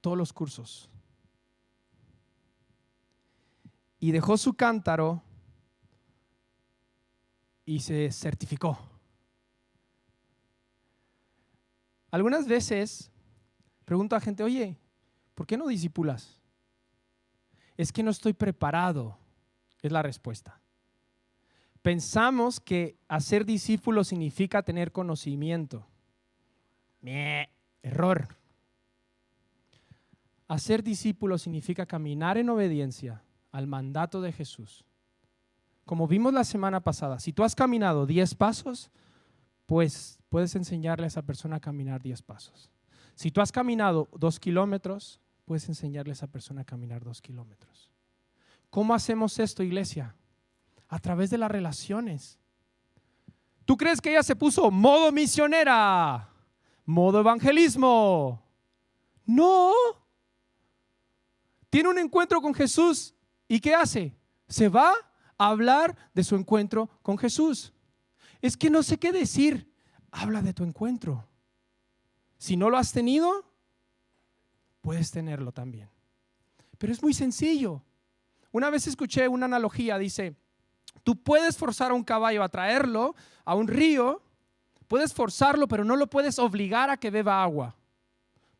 todos 0.00 0.18
los 0.18 0.32
cursos. 0.32 0.90
y 4.00 4.10
dejó 4.10 4.36
su 4.36 4.52
cántaro 4.52 5.22
y 7.64 7.80
se 7.80 8.10
certificó. 8.12 8.76
Algunas 12.10 12.46
veces 12.46 13.10
pregunto 13.86 14.14
a 14.14 14.20
gente, 14.20 14.42
oye, 14.42 14.76
¿por 15.34 15.46
qué 15.46 15.56
no 15.56 15.68
disipulas? 15.68 16.38
Es 17.78 17.92
que 17.92 18.02
no 18.02 18.10
estoy 18.10 18.34
preparado, 18.34 19.16
es 19.80 19.90
la 19.90 20.02
respuesta. 20.02 20.60
Pensamos 21.84 22.60
que 22.60 22.96
hacer 23.08 23.44
discípulo 23.44 24.04
significa 24.04 24.62
tener 24.62 24.90
conocimiento. 24.90 25.86
error. 27.82 28.26
Hacer 30.48 30.82
discípulo 30.82 31.36
significa 31.36 31.84
caminar 31.84 32.38
en 32.38 32.48
obediencia 32.48 33.22
al 33.52 33.66
mandato 33.66 34.22
de 34.22 34.32
Jesús. 34.32 34.86
Como 35.84 36.08
vimos 36.08 36.32
la 36.32 36.44
semana 36.44 36.80
pasada, 36.80 37.20
si 37.20 37.34
tú 37.34 37.44
has 37.44 37.54
caminado 37.54 38.06
10 38.06 38.34
pasos, 38.34 38.90
pues 39.66 40.18
puedes 40.30 40.56
enseñarle 40.56 41.04
a 41.04 41.08
esa 41.08 41.20
persona 41.20 41.56
a 41.56 41.60
caminar 41.60 42.02
10 42.02 42.22
pasos. 42.22 42.70
Si 43.14 43.30
tú 43.30 43.42
has 43.42 43.52
caminado 43.52 44.08
2 44.18 44.40
kilómetros, 44.40 45.20
puedes 45.44 45.68
enseñarle 45.68 46.12
a 46.12 46.14
esa 46.14 46.28
persona 46.28 46.62
a 46.62 46.64
caminar 46.64 47.04
2 47.04 47.20
kilómetros. 47.20 47.90
¿Cómo 48.70 48.94
hacemos 48.94 49.38
esto, 49.38 49.62
iglesia? 49.62 50.16
A 50.88 50.98
través 50.98 51.30
de 51.30 51.38
las 51.38 51.50
relaciones. 51.50 52.38
¿Tú 53.64 53.76
crees 53.76 54.00
que 54.00 54.10
ella 54.10 54.22
se 54.22 54.36
puso 54.36 54.70
modo 54.70 55.10
misionera? 55.10 56.28
Modo 56.84 57.20
evangelismo. 57.20 58.42
No. 59.24 59.72
Tiene 61.70 61.88
un 61.88 61.98
encuentro 61.98 62.40
con 62.40 62.54
Jesús 62.54 63.14
y 63.48 63.60
¿qué 63.60 63.74
hace? 63.74 64.14
Se 64.48 64.68
va 64.68 64.92
a 65.38 65.48
hablar 65.48 65.96
de 66.14 66.22
su 66.22 66.36
encuentro 66.36 66.88
con 67.02 67.18
Jesús. 67.18 67.72
Es 68.40 68.56
que 68.56 68.70
no 68.70 68.82
sé 68.82 68.98
qué 68.98 69.12
decir. 69.12 69.72
Habla 70.10 70.42
de 70.42 70.52
tu 70.52 70.62
encuentro. 70.62 71.26
Si 72.38 72.56
no 72.56 72.70
lo 72.70 72.76
has 72.76 72.92
tenido, 72.92 73.50
puedes 74.80 75.10
tenerlo 75.10 75.50
también. 75.50 75.88
Pero 76.78 76.92
es 76.92 77.02
muy 77.02 77.14
sencillo. 77.14 77.82
Una 78.52 78.70
vez 78.70 78.86
escuché 78.86 79.26
una 79.26 79.46
analogía, 79.46 79.98
dice, 79.98 80.36
tú 81.04 81.22
puedes 81.22 81.56
forzar 81.56 81.92
a 81.92 81.94
un 81.94 82.02
caballo 82.02 82.42
a 82.42 82.48
traerlo 82.48 83.14
a 83.44 83.54
un 83.54 83.68
río, 83.68 84.22
puedes 84.88 85.12
forzarlo, 85.12 85.68
pero 85.68 85.84
no 85.84 85.96
lo 85.96 86.08
puedes 86.08 86.38
obligar 86.38 86.90
a 86.90 86.96
que 86.96 87.10
beba 87.10 87.42
agua. 87.42 87.76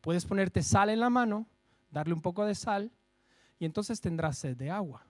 Puedes 0.01 0.27
ponerte 0.27 0.63
sal 0.63 0.91
en 0.91 1.01
la 1.01 1.11
mano, 1.11 1.47
darle 1.91 2.15
un 2.15 2.21
poco 2.21 2.45
de 2.45 2.55
sal, 2.55 2.93
y 3.59 3.65
entonces 3.65 4.01
tendrás 4.01 4.39
sed 4.39 4.57
de 4.57 4.71
agua. 4.71 5.07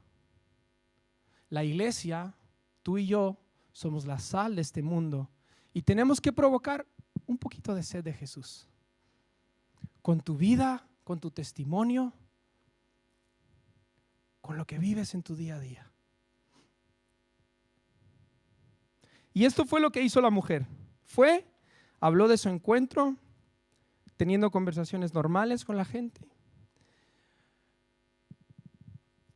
La 1.51 1.65
iglesia, 1.65 2.35
tú 2.83 2.99
y 2.99 3.07
yo, 3.07 3.37
somos 3.73 4.07
la 4.07 4.21
sal 4.21 4.55
de 4.55 4.63
este 4.63 4.83
mundo 4.83 5.29
y 5.73 5.83
tenemos 5.83 6.21
que 6.21 6.33
provocar 6.33 6.87
un 7.27 7.37
poquito 7.37 7.75
de 7.75 7.83
sed 7.83 8.05
de 8.05 8.13
Jesús. 8.13 8.69
Con 10.01 10.21
tu 10.21 10.37
vida, 10.37 10.87
con 11.03 11.19
tu 11.19 11.31
testimonio, 11.31 12.13
con 14.41 14.57
lo 14.57 14.67
que 14.67 14.79
vives 14.79 15.15
en 15.15 15.23
tu 15.23 15.35
día 15.35 15.57
a 15.57 15.61
día. 15.61 15.91
Y 19.35 19.45
esto 19.45 19.67
fue 19.67 19.81
lo 19.81 19.91
que 19.91 20.01
hizo 20.01 20.21
la 20.21 20.31
mujer. 20.31 20.65
Fue, 21.03 21.45
habló 22.01 22.29
de 22.29 22.39
su 22.39 22.49
encuentro, 22.49 23.17
teniendo 24.17 24.51
conversaciones 24.53 25.13
normales 25.13 25.65
con 25.65 25.77
la 25.77 25.85
gente. 25.85 26.21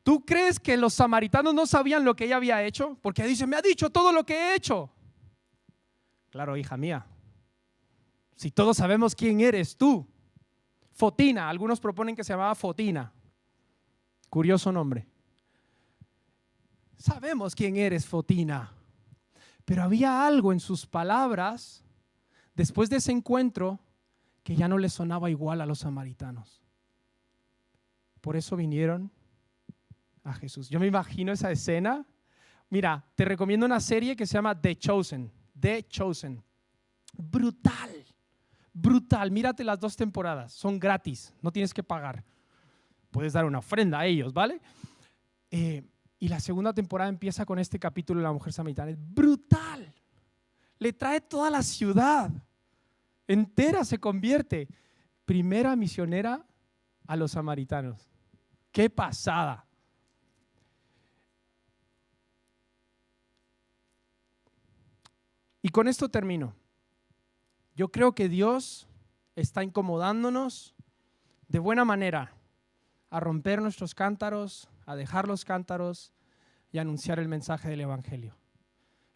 ¿Tú 0.01 0.25
crees 0.25 0.57
que 0.59 0.77
los 0.77 0.93
samaritanos 0.93 1.53
no 1.53 1.67
sabían 1.67 2.05
lo 2.05 2.15
que 2.15 2.25
ella 2.25 2.37
había 2.37 2.63
hecho? 2.63 2.97
Porque 3.01 3.25
dice, 3.25 3.45
me 3.45 3.57
ha 3.57 3.61
dicho 3.61 3.89
todo 3.89 4.13
lo 4.13 4.25
que 4.25 4.33
he 4.33 4.55
hecho. 4.55 4.89
Claro, 6.29 6.55
hija 6.55 6.77
mía, 6.77 7.05
si 8.35 8.51
todos 8.51 8.77
sabemos 8.77 9.13
quién 9.13 9.41
eres 9.41 9.75
tú. 9.75 10.07
Fotina, 10.93 11.49
algunos 11.49 11.79
proponen 11.79 12.15
que 12.15 12.23
se 12.23 12.31
llamaba 12.31 12.55
Fotina. 12.55 13.11
Curioso 14.29 14.71
nombre. 14.71 15.05
Sabemos 16.97 17.53
quién 17.53 17.75
eres, 17.75 18.05
Fotina. 18.05 18.78
Pero 19.69 19.83
había 19.83 20.25
algo 20.25 20.51
en 20.51 20.59
sus 20.59 20.87
palabras 20.87 21.85
después 22.55 22.89
de 22.89 22.95
ese 22.95 23.11
encuentro 23.11 23.79
que 24.41 24.55
ya 24.55 24.67
no 24.67 24.79
le 24.79 24.89
sonaba 24.89 25.29
igual 25.29 25.61
a 25.61 25.67
los 25.67 25.77
samaritanos. 25.77 26.63
Por 28.19 28.35
eso 28.35 28.55
vinieron 28.55 29.11
a 30.23 30.33
Jesús. 30.33 30.69
Yo 30.69 30.79
me 30.79 30.87
imagino 30.87 31.31
esa 31.31 31.51
escena. 31.51 32.03
Mira, 32.71 33.05
te 33.13 33.25
recomiendo 33.25 33.67
una 33.67 33.79
serie 33.79 34.15
que 34.15 34.25
se 34.25 34.33
llama 34.33 34.59
The 34.59 34.75
Chosen. 34.75 35.31
The 35.59 35.83
Chosen. 35.87 36.43
Brutal, 37.13 37.91
brutal. 38.73 39.29
Mírate 39.29 39.63
las 39.63 39.79
dos 39.79 39.95
temporadas. 39.95 40.51
Son 40.51 40.79
gratis, 40.79 41.31
no 41.43 41.51
tienes 41.51 41.75
que 41.75 41.83
pagar. 41.83 42.23
Puedes 43.11 43.33
dar 43.33 43.45
una 43.45 43.59
ofrenda 43.59 43.99
a 43.99 44.07
ellos, 44.07 44.33
¿vale? 44.33 44.59
Eh, 45.51 45.83
y 46.19 46.27
la 46.27 46.39
segunda 46.39 46.73
temporada 46.73 47.09
empieza 47.09 47.45
con 47.45 47.59
este 47.59 47.79
capítulo 47.79 48.19
de 48.19 48.25
la 48.25 48.33
mujer 48.33 48.51
samaritana. 48.51 48.91
Es 48.91 48.97
brutal. 48.99 49.93
Le 50.77 50.91
trae 50.93 51.21
toda 51.21 51.49
la 51.49 51.63
ciudad. 51.63 52.29
Entera 53.27 53.85
se 53.85 53.99
convierte. 53.99 54.67
Primera 55.25 55.75
misionera 55.75 56.45
a 57.07 57.15
los 57.15 57.31
samaritanos. 57.31 58.09
Qué 58.71 58.89
pasada. 58.89 59.65
Y 65.61 65.69
con 65.69 65.87
esto 65.87 66.09
termino. 66.09 66.53
Yo 67.75 67.91
creo 67.91 68.13
que 68.13 68.27
Dios 68.27 68.87
está 69.35 69.63
incomodándonos 69.63 70.75
de 71.47 71.59
buena 71.59 71.85
manera 71.85 72.33
a 73.09 73.19
romper 73.19 73.61
nuestros 73.61 73.95
cántaros, 73.95 74.69
a 74.89 74.95
dejar 74.95 75.27
los 75.27 75.45
cántaros 75.45 76.13
y 76.71 76.77
a 76.77 76.81
anunciar 76.81 77.19
el 77.19 77.27
mensaje 77.27 77.69
del 77.69 77.81
Evangelio. 77.81 78.35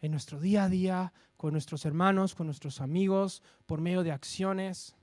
En 0.00 0.10
nuestro 0.10 0.40
día 0.40 0.64
a 0.64 0.68
día, 0.68 1.12
con 1.36 1.52
nuestros 1.52 1.84
hermanos, 1.84 2.34
con 2.34 2.46
nuestros 2.46 2.80
amigos, 2.80 3.42
por 3.66 3.80
medio 3.80 4.02
de 4.02 4.12
acciones. 4.12 4.94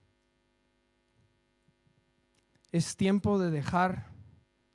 Es 2.71 2.95
tiempo 2.95 3.39
de 3.39 3.51
dejar 3.51 4.07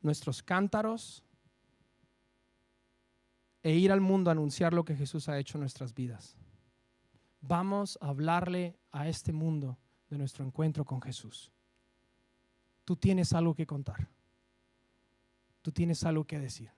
nuestros 0.00 0.42
cántaros 0.42 1.22
e 3.62 3.72
ir 3.74 3.92
al 3.92 4.00
mundo 4.00 4.30
a 4.30 4.32
anunciar 4.32 4.72
lo 4.72 4.84
que 4.84 4.96
Jesús 4.96 5.28
ha 5.28 5.38
hecho 5.38 5.58
en 5.58 5.60
nuestras 5.60 5.94
vidas 5.94 6.36
vamos 7.46 7.98
a 8.00 8.08
hablarle 8.08 8.76
a 8.92 9.08
este 9.08 9.32
mundo 9.32 9.78
de 10.08 10.18
nuestro 10.18 10.44
encuentro 10.44 10.84
con 10.84 11.00
Jesús. 11.00 11.52
Tú 12.84 12.96
tienes 12.96 13.32
algo 13.32 13.54
que 13.54 13.66
contar. 13.66 14.08
Tú 15.66 15.72
tienes 15.72 16.04
algo 16.04 16.22
que 16.22 16.38
decir. 16.38 16.70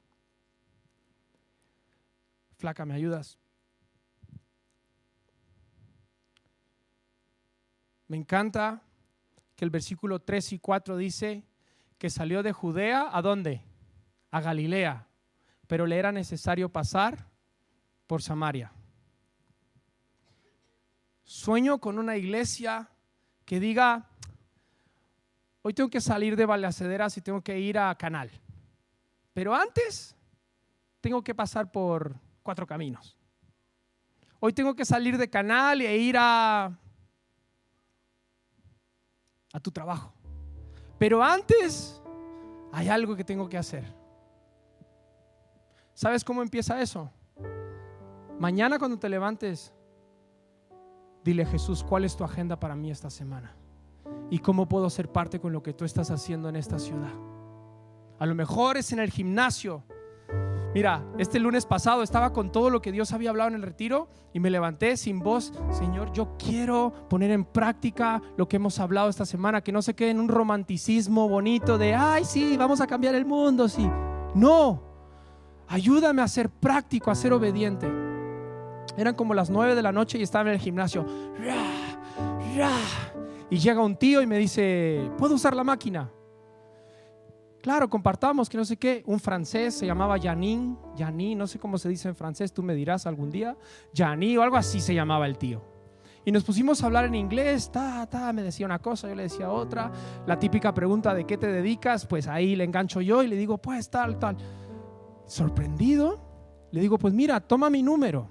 Flaca, 2.56 2.86
¿me 2.86 2.94
ayudas? 2.94 3.38
Me 8.06 8.16
encanta 8.16 8.80
que 9.56 9.66
el 9.66 9.70
versículo 9.70 10.20
3 10.20 10.54
y 10.54 10.58
4 10.58 10.96
dice 10.96 11.44
que 11.98 12.08
salió 12.08 12.42
de 12.42 12.54
Judea 12.54 13.10
a 13.12 13.20
dónde? 13.20 13.62
A 14.30 14.40
Galilea, 14.40 15.06
pero 15.66 15.86
le 15.86 15.98
era 15.98 16.10
necesario 16.10 16.70
pasar 16.70 17.28
por 18.06 18.22
Samaria. 18.22 18.72
Sueño 21.24 21.78
con 21.78 21.98
una 21.98 22.16
iglesia 22.16 22.88
que 23.44 23.60
diga, 23.60 24.08
hoy 25.60 25.74
tengo 25.74 25.90
que 25.90 26.00
salir 26.00 26.36
de 26.36 26.46
Balacederas 26.46 27.18
y 27.18 27.20
tengo 27.20 27.42
que 27.42 27.60
ir 27.60 27.78
a 27.78 27.94
Canal. 27.94 28.30
Pero 29.38 29.54
antes 29.54 30.16
tengo 31.00 31.22
que 31.22 31.32
pasar 31.32 31.70
por 31.70 32.16
cuatro 32.42 32.66
caminos. 32.66 33.16
Hoy 34.40 34.52
tengo 34.52 34.74
que 34.74 34.84
salir 34.84 35.16
de 35.16 35.30
Canal 35.30 35.80
e 35.80 35.96
ir 35.96 36.16
a, 36.18 36.76
a 39.52 39.60
tu 39.60 39.70
trabajo. 39.70 40.12
Pero 40.98 41.22
antes 41.22 42.02
hay 42.72 42.88
algo 42.88 43.14
que 43.14 43.22
tengo 43.22 43.48
que 43.48 43.56
hacer. 43.56 43.84
¿Sabes 45.94 46.24
cómo 46.24 46.42
empieza 46.42 46.82
eso? 46.82 47.08
Mañana 48.40 48.76
cuando 48.76 48.98
te 48.98 49.08
levantes, 49.08 49.72
Dile 51.22 51.46
Jesús, 51.46 51.84
¿cuál 51.84 52.04
es 52.04 52.16
tu 52.16 52.24
agenda 52.24 52.58
para 52.58 52.74
mí 52.74 52.90
esta 52.90 53.08
semana? 53.08 53.54
¿Y 54.30 54.40
cómo 54.40 54.68
puedo 54.68 54.90
ser 54.90 55.12
parte 55.12 55.38
con 55.38 55.52
lo 55.52 55.62
que 55.62 55.74
tú 55.74 55.84
estás 55.84 56.10
haciendo 56.10 56.48
en 56.48 56.56
esta 56.56 56.80
ciudad? 56.80 57.12
A 58.18 58.26
lo 58.26 58.34
mejor 58.34 58.76
es 58.76 58.92
en 58.92 58.98
el 58.98 59.10
gimnasio. 59.10 59.84
Mira, 60.74 61.04
este 61.18 61.40
lunes 61.40 61.64
pasado 61.64 62.02
estaba 62.02 62.32
con 62.32 62.52
todo 62.52 62.68
lo 62.68 62.82
que 62.82 62.92
Dios 62.92 63.12
había 63.12 63.30
hablado 63.30 63.48
en 63.48 63.54
el 63.54 63.62
retiro 63.62 64.08
y 64.34 64.40
me 64.40 64.50
levanté 64.50 64.96
sin 64.96 65.20
voz. 65.20 65.52
Señor, 65.70 66.12
yo 66.12 66.36
quiero 66.36 66.92
poner 67.08 67.30
en 67.30 67.44
práctica 67.44 68.20
lo 68.36 68.48
que 68.48 68.56
hemos 68.56 68.78
hablado 68.78 69.08
esta 69.08 69.24
semana, 69.24 69.62
que 69.62 69.72
no 69.72 69.82
se 69.82 69.94
quede 69.94 70.10
en 70.10 70.20
un 70.20 70.28
romanticismo 70.28 71.28
bonito 71.28 71.78
de, 71.78 71.94
ay, 71.94 72.24
sí, 72.24 72.56
vamos 72.56 72.80
a 72.80 72.86
cambiar 72.86 73.14
el 73.14 73.24
mundo, 73.24 73.68
sí. 73.68 73.88
No, 74.34 74.82
ayúdame 75.68 76.20
a 76.20 76.28
ser 76.28 76.50
práctico, 76.50 77.10
a 77.10 77.14
ser 77.14 77.32
obediente. 77.32 77.90
Eran 78.96 79.14
como 79.14 79.32
las 79.32 79.48
nueve 79.48 79.74
de 79.74 79.82
la 79.82 79.92
noche 79.92 80.18
y 80.18 80.22
estaba 80.22 80.50
en 80.50 80.54
el 80.54 80.60
gimnasio. 80.60 81.06
Y 83.48 83.58
llega 83.58 83.82
un 83.82 83.96
tío 83.96 84.20
y 84.20 84.26
me 84.26 84.36
dice, 84.36 85.10
¿puedo 85.16 85.34
usar 85.34 85.56
la 85.56 85.64
máquina? 85.64 86.10
Claro, 87.68 87.90
compartamos, 87.90 88.48
que 88.48 88.56
no 88.56 88.64
sé 88.64 88.78
qué. 88.78 89.02
Un 89.04 89.20
francés 89.20 89.74
se 89.74 89.84
llamaba 89.84 90.18
Janin, 90.18 90.78
Janin, 90.96 91.36
no 91.36 91.46
sé 91.46 91.58
cómo 91.58 91.76
se 91.76 91.90
dice 91.90 92.08
en 92.08 92.16
francés, 92.16 92.50
tú 92.50 92.62
me 92.62 92.74
dirás 92.74 93.04
algún 93.04 93.28
día. 93.28 93.58
Janin 93.94 94.38
o 94.38 94.42
algo 94.42 94.56
así 94.56 94.80
se 94.80 94.94
llamaba 94.94 95.26
el 95.26 95.36
tío. 95.36 95.62
Y 96.24 96.32
nos 96.32 96.44
pusimos 96.44 96.82
a 96.82 96.86
hablar 96.86 97.04
en 97.04 97.14
inglés, 97.14 97.70
ta, 97.70 98.06
ta, 98.06 98.32
me 98.32 98.42
decía 98.42 98.64
una 98.64 98.78
cosa, 98.78 99.06
yo 99.06 99.14
le 99.14 99.24
decía 99.24 99.50
otra. 99.50 99.92
La 100.26 100.38
típica 100.38 100.72
pregunta 100.72 101.12
de 101.12 101.26
qué 101.26 101.36
te 101.36 101.46
dedicas, 101.46 102.06
pues 102.06 102.26
ahí 102.26 102.56
le 102.56 102.64
engancho 102.64 103.02
yo 103.02 103.22
y 103.22 103.26
le 103.26 103.36
digo, 103.36 103.58
pues 103.58 103.90
tal, 103.90 104.18
tal. 104.18 104.38
Sorprendido, 105.26 106.68
le 106.70 106.80
digo, 106.80 106.96
pues 106.96 107.12
mira, 107.12 107.38
toma 107.38 107.68
mi 107.68 107.82
número. 107.82 108.30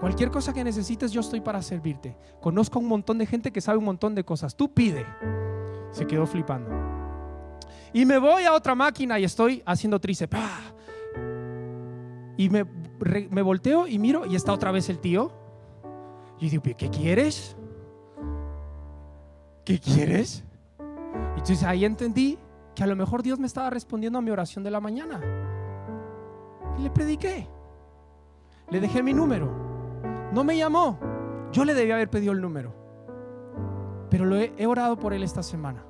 Cualquier 0.00 0.30
cosa 0.30 0.52
que 0.52 0.62
necesites, 0.62 1.12
yo 1.12 1.22
estoy 1.22 1.40
para 1.40 1.62
servirte. 1.62 2.14
Conozco 2.42 2.78
a 2.78 2.82
un 2.82 2.88
montón 2.88 3.16
de 3.16 3.24
gente 3.24 3.52
que 3.52 3.62
sabe 3.62 3.78
un 3.78 3.86
montón 3.86 4.14
de 4.14 4.22
cosas. 4.22 4.54
Tú 4.54 4.74
pide. 4.74 5.06
Se 5.92 6.06
quedó 6.06 6.26
flipando. 6.26 6.87
Y 7.92 8.04
me 8.04 8.18
voy 8.18 8.44
a 8.44 8.52
otra 8.52 8.74
máquina 8.74 9.18
y 9.18 9.24
estoy 9.24 9.62
haciendo 9.66 10.00
tríceps. 10.00 10.38
Y 12.36 12.50
me, 12.50 12.64
me 13.30 13.42
volteo 13.42 13.86
y 13.86 13.98
miro 13.98 14.26
y 14.26 14.36
está 14.36 14.52
otra 14.52 14.70
vez 14.70 14.88
el 14.88 14.98
tío. 14.98 15.32
Y 16.38 16.50
digo, 16.50 16.62
¿qué 16.62 16.88
quieres? 16.88 17.56
¿Qué 19.64 19.78
quieres? 19.78 20.44
Entonces 21.32 21.62
ahí 21.64 21.84
entendí 21.84 22.38
que 22.74 22.84
a 22.84 22.86
lo 22.86 22.96
mejor 22.96 23.22
Dios 23.22 23.38
me 23.38 23.46
estaba 23.46 23.70
respondiendo 23.70 24.18
a 24.18 24.22
mi 24.22 24.30
oración 24.30 24.62
de 24.62 24.70
la 24.70 24.80
mañana. 24.80 25.20
Y 26.78 26.82
le 26.82 26.90
prediqué. 26.90 27.48
Le 28.70 28.80
dejé 28.80 29.02
mi 29.02 29.12
número. 29.12 29.50
No 30.32 30.44
me 30.44 30.56
llamó. 30.56 30.98
Yo 31.52 31.64
le 31.64 31.74
debía 31.74 31.94
haber 31.94 32.08
pedido 32.08 32.32
el 32.32 32.40
número. 32.40 32.72
Pero 34.10 34.26
lo 34.26 34.36
he, 34.36 34.66
orado 34.66 34.98
por 34.98 35.12
él 35.12 35.22
esta 35.22 35.42
semana. 35.42 35.84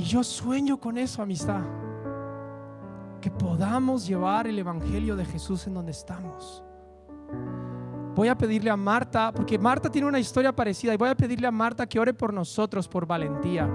Y 0.00 0.02
yo 0.04 0.24
sueño 0.24 0.80
con 0.80 0.96
eso, 0.96 1.20
amistad. 1.20 1.60
Que 3.20 3.30
podamos 3.30 4.06
llevar 4.06 4.46
el 4.46 4.58
Evangelio 4.58 5.14
de 5.14 5.26
Jesús 5.26 5.66
en 5.66 5.74
donde 5.74 5.90
estamos. 5.90 6.64
Voy 8.14 8.28
a 8.28 8.34
pedirle 8.34 8.70
a 8.70 8.78
Marta, 8.78 9.30
porque 9.30 9.58
Marta 9.58 9.90
tiene 9.90 10.08
una 10.08 10.18
historia 10.18 10.56
parecida, 10.56 10.94
y 10.94 10.96
voy 10.96 11.10
a 11.10 11.14
pedirle 11.14 11.46
a 11.46 11.50
Marta 11.50 11.86
que 11.86 12.00
ore 12.00 12.14
por 12.14 12.32
nosotros, 12.32 12.88
por 12.88 13.04
valentía. 13.04 13.68